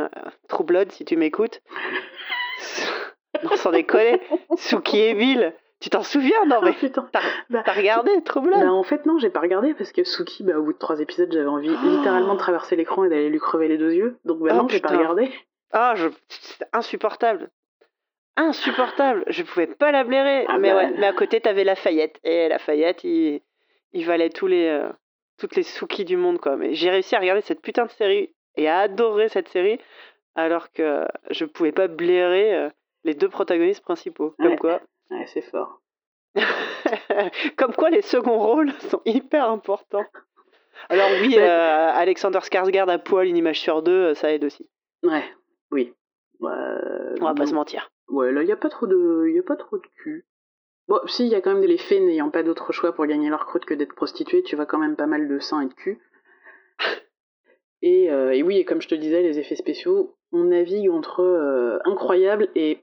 True 0.47 0.63
Blood, 0.63 0.91
si 0.91 1.03
tu 1.05 1.17
m'écoutes. 1.17 1.61
non, 3.43 3.55
sans 3.57 3.71
déconner. 3.71 4.21
Suki 4.57 4.99
et 4.99 5.13
Bill. 5.15 5.53
Tu 5.83 5.89
t'en 5.89 6.01
souviens 6.03 6.45
Non, 6.45 6.59
Oh, 6.61 6.65
mais 6.65 6.71
putain. 6.71 7.09
t'as 7.11 7.19
Bah, 7.49 7.61
regardé 7.75 8.11
Blood 8.21 8.49
bah, 8.61 8.71
en 8.71 8.83
fait 8.83 9.05
non, 9.05 9.17
j'ai 9.19 9.29
pas 9.29 9.41
regardé 9.41 9.73
parce 9.73 9.91
que 9.91 10.05
Suki, 10.05 10.43
bah, 10.43 10.57
au 10.57 10.63
bout 10.63 10.71
de 10.71 10.77
trois 10.77 11.01
épisodes, 11.01 11.29
j'avais 11.29 11.45
envie 11.45 11.69
Oh. 11.75 11.89
littéralement 11.89 12.35
de 12.35 12.39
traverser 12.39 12.77
l'écran 12.77 13.03
et 13.03 13.09
d'aller 13.09 13.27
lui 13.29 13.39
crever 13.39 13.67
les 13.67 13.77
deux 13.77 13.91
yeux. 13.91 14.17
Donc 14.23 14.39
bah, 14.39 14.51
Oh, 14.53 14.61
non, 14.61 14.67
j'ai 14.69 14.79
pas 14.79 14.89
regardé. 14.95 15.29
Ah, 15.73 15.93
je... 15.97 16.07
c'était 16.29 16.69
insupportable. 16.71 17.49
Insupportable. 18.37 19.25
Je 19.27 19.43
pouvais 19.43 19.67
pas 19.67 19.91
la 19.91 20.03
blairer. 20.03 20.45
Ah 20.47 20.57
mais 20.57 20.71
bah. 20.71 20.77
ouais, 20.77 20.93
mais 20.97 21.05
à 21.05 21.13
côté, 21.13 21.41
t'avais 21.41 21.63
Lafayette. 21.63 22.17
Et 22.23 22.47
Lafayette, 22.47 23.03
il, 23.03 23.41
il 23.91 24.05
valait 24.05 24.29
tous 24.29 24.47
les, 24.47 24.67
euh, 24.67 24.89
toutes 25.37 25.55
les 25.55 25.63
Suki 25.63 26.05
du 26.05 26.15
monde, 26.17 26.39
quoi. 26.39 26.55
Mais 26.55 26.73
j'ai 26.73 26.89
réussi 26.89 27.15
à 27.15 27.19
regarder 27.19 27.41
cette 27.41 27.61
putain 27.61 27.85
de 27.85 27.91
série 27.91 28.33
et 28.55 28.69
à 28.69 28.79
adorer 28.79 29.29
cette 29.29 29.49
série, 29.49 29.79
alors 30.35 30.71
que 30.71 31.05
je 31.29 31.45
pouvais 31.45 31.71
pas 31.71 31.87
blairer 31.87 32.55
euh, 32.55 32.69
les 33.03 33.13
deux 33.13 33.29
protagonistes 33.29 33.83
principaux. 33.83 34.33
Comme 34.39 34.47
Ouais. 34.51 34.57
quoi. 34.57 34.79
Ouais, 35.09 35.25
c'est 35.27 35.41
fort. 35.41 35.81
Comme 37.57 37.73
quoi, 37.73 37.89
les 37.89 38.01
seconds 38.01 38.39
rôles 38.39 38.71
sont 38.89 39.01
hyper 39.05 39.49
importants. 39.49 40.05
Alors 40.89 41.09
oui, 41.21 41.35
euh, 41.37 41.91
Alexander 41.93 42.39
Skarsgård 42.39 42.89
à 42.89 42.97
poil, 42.99 43.27
une 43.27 43.37
image 43.37 43.59
sur 43.59 43.83
deux, 43.83 44.09
euh, 44.09 44.15
ça 44.15 44.33
aide 44.33 44.43
aussi. 44.43 44.67
Ouais, 45.03 45.23
oui. 45.71 45.93
Euh, 46.41 47.15
On 47.21 47.25
va 47.25 47.33
pas 47.33 47.45
se 47.45 47.53
mentir. 47.53 47.91
Ouais, 48.09 48.31
là, 48.31 48.43
il 48.43 48.51
a 48.51 48.57
pas 48.57 48.69
trop 48.69 48.87
de, 48.87 49.29
y 49.33 49.39
a 49.39 49.43
pas 49.43 49.55
trop 49.55 49.77
de 49.77 49.87
cul. 49.97 50.25
Bon, 50.87 50.99
si, 51.05 51.25
il 51.25 51.31
y 51.31 51.35
a 51.35 51.41
quand 51.41 51.53
même 51.53 51.65
des 51.65 51.77
faits 51.77 52.01
n'ayant 52.01 52.29
pas 52.29 52.43
d'autre 52.43 52.73
choix 52.73 52.93
pour 52.93 53.05
gagner 53.05 53.29
leur 53.29 53.45
croûte 53.45 53.65
que 53.65 53.73
d'être 53.73 53.95
prostituées, 53.95 54.43
tu 54.43 54.55
vois 54.55 54.65
quand 54.65 54.79
même 54.79 54.97
pas 54.97 55.07
mal 55.07 55.29
de 55.29 55.39
seins 55.39 55.61
et 55.61 55.67
de 55.67 55.73
cul. 55.73 55.99
Et, 57.85 58.09
euh, 58.09 58.31
et 58.31 58.43
oui, 58.43 58.59
et 58.59 58.63
comme 58.63 58.81
je 58.81 58.87
te 58.87 58.95
disais, 58.95 59.21
les 59.21 59.39
effets 59.39 59.57
spéciaux, 59.57 60.15
on 60.31 60.45
navigue 60.45 60.89
entre 60.89 61.81
incroyable 61.83 62.47
et... 62.55 62.81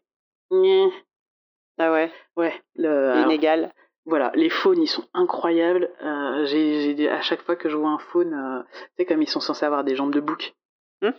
Ah 1.80 1.92
ouais, 1.92 2.10
Ouais, 2.36 2.52
le, 2.76 2.88
alors, 3.10 3.24
inégal. 3.26 3.72
voilà, 4.04 4.30
les 4.34 4.50
faunes, 4.50 4.82
ils 4.82 4.86
sont 4.86 5.04
incroyables. 5.14 5.90
Euh, 6.02 6.44
j'ai, 6.44 7.08
à 7.08 7.20
chaque 7.22 7.42
fois 7.42 7.56
que 7.56 7.68
je 7.70 7.76
vois 7.76 7.90
un 7.90 7.98
faune, 7.98 8.34
euh, 8.34 8.62
tu 8.72 8.78
sais, 8.98 9.04
comme 9.06 9.22
ils 9.22 9.28
sont 9.28 9.40
censés 9.40 9.64
avoir 9.64 9.82
des 9.84 9.96
jambes 9.96 10.12
de 10.14 10.20
bouc, 10.20 10.54
Hmm. 11.02 11.12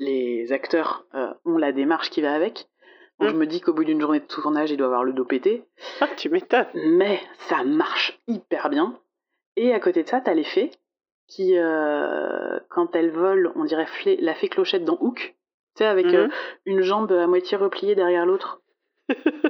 les 0.00 0.52
acteurs 0.52 1.04
euh, 1.14 1.32
ont 1.44 1.58
la 1.58 1.70
démarche 1.72 2.10
qui 2.10 2.20
va 2.20 2.34
avec. 2.34 2.66
Donc 3.20 3.28
Hmm. 3.28 3.32
je 3.32 3.36
me 3.38 3.46
dis 3.46 3.60
qu'au 3.60 3.72
bout 3.72 3.84
d'une 3.84 4.00
journée 4.00 4.18
de 4.20 4.26
tournage, 4.26 4.70
il 4.72 4.76
doit 4.76 4.86
avoir 4.88 5.04
le 5.04 5.12
dos 5.12 5.24
pété. 5.24 5.64
Ah, 6.00 6.08
tu 6.16 6.28
m'étonnes. 6.28 6.66
Mais 6.74 7.20
ça 7.48 7.62
marche 7.64 8.18
hyper 8.26 8.68
bien. 8.68 8.98
Et 9.56 9.72
à 9.72 9.78
côté 9.80 10.02
de 10.02 10.08
ça, 10.08 10.20
t'as 10.20 10.34
les 10.34 10.44
fées. 10.44 10.70
qui, 11.28 11.58
euh, 11.58 12.58
quand 12.70 12.94
elle 12.94 13.10
vole, 13.10 13.50
on 13.56 13.64
dirait 13.64 13.86
la 14.20 14.34
fée 14.34 14.48
clochette 14.48 14.84
dans 14.84 14.96
Hook, 15.00 15.18
tu 15.18 15.34
sais, 15.78 15.84
avec 15.84 16.06
euh, 16.06 16.28
une 16.66 16.82
jambe 16.82 17.10
à 17.10 17.26
moitié 17.26 17.56
repliée 17.56 17.96
derrière 17.96 18.24
l'autre 18.26 18.60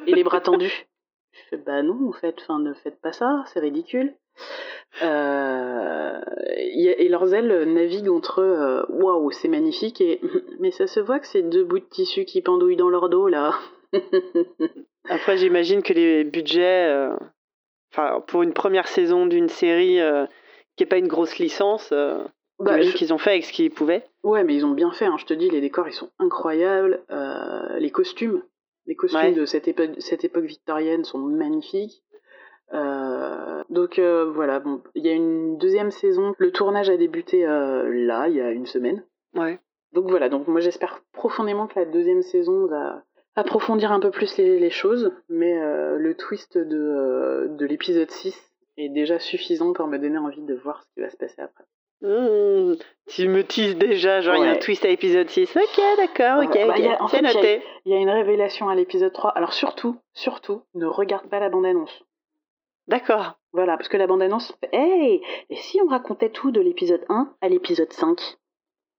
et 0.07 0.15
les 0.15 0.25
bras 0.25 0.41
tendus. 0.41 0.87
Je 1.33 1.41
fais, 1.51 1.57
bah 1.59 1.83
non, 1.83 2.09
en 2.09 2.13
fait, 2.13 2.35
enfin, 2.41 2.59
ne 2.59 2.73
faites 2.73 2.99
pas 3.01 3.13
ça, 3.13 3.45
c'est 3.53 3.61
ridicule. 3.61 4.15
Euh, 5.03 6.21
et 6.57 7.09
leurs 7.09 7.35
ailes 7.35 7.65
naviguent 7.73 8.09
entre 8.11 8.39
euh, 8.41 8.83
waouh, 8.89 9.31
c'est 9.31 9.49
magnifique, 9.49 10.01
et 10.01 10.21
mais 10.61 10.71
ça 10.71 10.87
se 10.87 11.01
voit 11.01 11.19
que 11.19 11.27
c'est 11.27 11.43
deux 11.43 11.65
bouts 11.65 11.79
de 11.81 11.85
tissu 11.85 12.25
qui 12.25 12.41
pendouillent 12.43 12.77
dans 12.77 12.89
leur 12.89 13.09
dos 13.11 13.29
là. 13.29 13.53
Après, 15.09 15.37
j'imagine 15.37 15.83
que 15.83 15.93
les 15.93 16.25
budgets, 16.25 16.87
euh, 16.89 17.15
enfin, 17.93 18.21
pour 18.27 18.43
une 18.43 18.53
première 18.55 18.89
saison 18.89 19.27
d'une 19.27 19.49
série 19.49 20.01
euh, 20.01 20.27
qui 20.77 20.83
n'est 20.85 20.89
pas 20.89 20.99
une 20.99 21.07
grosse 21.09 21.39
licence, 21.39 21.91
euh, 21.93 22.19
Bah, 22.59 22.81
je- 22.81 22.93
qu'ils 22.97 23.13
ont 23.13 23.19
fait 23.19 23.31
avec 23.31 23.45
ce 23.45 23.53
qu'ils 23.53 23.71
pouvaient. 23.71 24.05
Ouais, 24.25 24.43
mais 24.43 24.55
ils 24.55 24.65
ont 24.67 24.71
bien 24.73 24.91
fait, 24.91 25.05
hein, 25.05 25.17
je 25.19 25.27
te 25.27 25.35
dis, 25.35 25.51
les 25.51 25.61
décors 25.61 25.87
ils 25.87 25.93
sont 25.93 26.11
incroyables, 26.19 27.05
euh, 27.11 27.79
les 27.79 27.91
costumes, 27.91 28.43
les 28.87 28.95
costumes 28.95 29.21
Ouais. 29.21 29.33
de 29.33 29.45
cette 29.45 29.69
époque, 29.69 29.91
cette 29.99 30.25
époque 30.25 30.45
victorienne 30.45 31.05
sont 31.05 31.19
magnifiques. 31.19 32.03
Euh, 32.73 33.63
donc 33.71 33.99
euh, 33.99 34.31
voilà, 34.33 34.59
bon, 34.61 34.83
il 34.95 35.07
y 35.07 35.09
a 35.09 35.13
une 35.13 35.57
deuxième 35.59 35.91
saison, 35.91 36.35
le 36.39 36.51
tournage 36.51 36.91
a 36.91 36.97
débuté 36.97 37.47
euh, 37.47 37.89
là, 38.07 38.29
il 38.29 38.37
y 38.37 38.41
a 38.41 38.51
une 38.51 38.67
semaine. 38.67 39.05
Ouais. 39.35 39.61
Donc 39.93 40.09
voilà, 40.11 40.29
donc 40.29 40.49
moi 40.49 40.61
j'espère 40.61 41.03
profondément 41.13 41.67
que 41.69 41.79
la 41.79 41.85
deuxième 41.87 42.23
saison 42.23 42.67
va 42.67 43.05
approfondir 43.37 43.93
un 43.93 44.01
peu 44.01 44.11
plus 44.11 44.37
les, 44.37 44.59
les 44.59 44.71
choses, 44.71 45.13
mais 45.29 45.55
le 45.97 46.15
twist 46.15 46.59
de, 46.59 47.47
de 47.51 47.67
l'épisode 47.67 48.11
6 48.11 48.35
est 48.79 48.89
déjà 48.89 49.19
suffisant 49.19 49.73
pour 49.73 49.87
me 49.87 49.99
donner 49.99 50.19
envie 50.19 50.43
de 50.43 50.55
voir 50.55 50.83
ce 50.83 50.89
qui 50.95 51.01
va 51.01 51.11
se 51.11 51.17
passer 51.17 51.41
après. 51.41 51.65
Mmh, 52.03 52.75
tu 53.09 53.29
me 53.29 53.43
teases 53.43 53.77
déjà, 53.77 54.21
genre 54.21 54.37
il 54.37 54.45
y 54.45 54.47
a 54.49 54.53
un 54.53 54.57
twist 54.57 54.85
à 54.85 54.89
épisode 54.89 55.29
6. 55.31 55.57
Ok, 55.57 55.81
d'accord, 55.97 56.43
ok, 56.45 56.55
Ouais, 56.55 56.67
bah, 56.67 56.75
a- 56.99 57.03
en 57.03 57.09
fait, 57.09 57.23
noté. 57.23 57.63
Il 57.85 57.93
y 57.93 57.95
a 57.95 57.99
une 57.99 58.11
révélation 58.11 58.69
à 58.69 58.75
l'épisode 58.75 59.13
3, 59.13 59.31
alors 59.31 59.53
surtout, 59.55 59.97
surtout, 60.13 60.63
ne 60.75 60.87
regarde 60.87 61.27
pas 61.29 61.41
la 61.41 61.49
bande-annonce. 61.49 62.05
D'accord. 62.89 63.39
Voilà, 63.53 63.77
parce 63.79 63.89
que 63.89 63.97
la 63.97 64.07
bande-annonce 64.07 64.55
Hey 64.73 65.23
Et 65.51 65.57
si 65.57 65.81
on 65.83 65.89
racontait 65.89 66.29
tout 66.31 66.51
de 66.51 66.61
l'épisode 66.61 67.05
1 67.09 67.33
à 67.41 67.49
l'épisode 67.49 67.93
5 67.93 68.21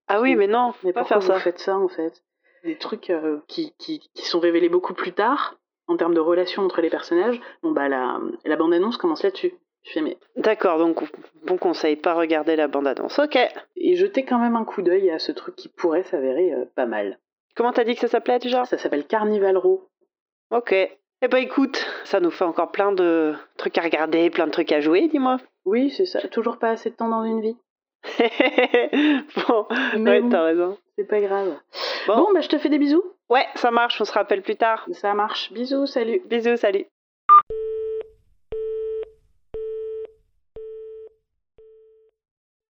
Ah 0.08 0.20
oui, 0.20 0.34
mais 0.34 0.48
non, 0.48 0.74
Mais 0.82 0.92
pas 0.92 1.00
pourquoi 1.00 1.20
faire 1.20 1.34
vous 1.34 1.38
ça. 1.38 1.40
faites 1.40 1.60
ça 1.60 1.76
en 1.78 1.88
fait? 1.88 2.22
Des 2.64 2.76
trucs 2.76 3.08
euh, 3.10 3.38
qui, 3.46 3.72
qui, 3.78 4.00
qui 4.14 4.26
sont 4.26 4.40
révélés 4.40 4.68
beaucoup 4.68 4.92
plus 4.94 5.12
tard, 5.12 5.54
en 5.86 5.96
termes 5.96 6.12
de 6.14 6.20
relation 6.20 6.64
entre 6.64 6.80
les 6.80 6.90
personnages. 6.90 7.40
Bon 7.62 7.70
bah 7.70 7.88
la, 7.88 8.18
la 8.44 8.56
bande-annonce 8.56 8.96
commence 8.96 9.22
là-dessus. 9.22 9.54
Je 9.84 9.92
fais 9.92 10.00
mais. 10.00 10.18
D'accord, 10.36 10.78
donc 10.78 11.02
bon 11.44 11.56
conseil, 11.56 11.96
pas 11.96 12.14
regarder 12.14 12.56
la 12.56 12.68
bande-annonce. 12.68 13.18
Ok. 13.18 13.38
Et 13.76 13.96
jeter 13.96 14.24
quand 14.24 14.38
même 14.38 14.56
un 14.56 14.64
coup 14.64 14.82
d'œil 14.82 15.10
à 15.10 15.18
ce 15.18 15.32
truc 15.32 15.56
qui 15.56 15.68
pourrait 15.68 16.02
s'avérer 16.02 16.52
euh, 16.52 16.64
pas 16.74 16.86
mal. 16.86 17.18
Comment 17.54 17.72
t'as 17.72 17.84
dit 17.84 17.94
que 17.94 18.00
ça 18.00 18.08
s'appelait 18.08 18.38
déjà? 18.38 18.64
Ça 18.64 18.78
s'appelle 18.78 19.06
Carnival 19.06 19.56
Row. 19.56 19.88
Ok. 20.50 20.72
Eh 21.20 21.26
ben 21.28 21.38
écoute, 21.38 21.84
ça 22.04 22.20
nous 22.20 22.30
fait 22.30 22.44
encore 22.44 22.70
plein 22.70 22.92
de 22.92 23.34
trucs 23.56 23.76
à 23.78 23.82
regarder, 23.82 24.30
plein 24.30 24.46
de 24.46 24.52
trucs 24.52 24.70
à 24.70 24.80
jouer, 24.80 25.08
dis-moi. 25.08 25.38
Oui, 25.64 25.90
c'est 25.90 26.06
ça. 26.06 26.20
Toujours 26.28 26.58
pas 26.58 26.70
assez 26.70 26.90
de 26.90 26.94
temps 26.94 27.08
dans 27.08 27.24
une 27.24 27.40
vie. 27.40 27.56
bon, 29.48 29.66
Mais 29.98 30.20
ouais, 30.20 30.28
t'as 30.30 30.42
raison. 30.44 30.78
c'est 30.96 31.04
pas 31.08 31.20
grave. 31.20 31.56
Bon. 32.06 32.16
bon, 32.16 32.32
bah 32.32 32.40
je 32.40 32.48
te 32.48 32.58
fais 32.58 32.68
des 32.68 32.78
bisous. 32.78 33.02
Ouais, 33.28 33.44
ça 33.56 33.70
marche, 33.72 34.00
on 34.00 34.04
se 34.04 34.12
rappelle 34.12 34.42
plus 34.42 34.54
tard. 34.56 34.86
Ça 34.92 35.12
marche. 35.14 35.52
Bisous, 35.52 35.86
salut. 35.86 36.22
Bisous, 36.26 36.56
salut. 36.56 36.86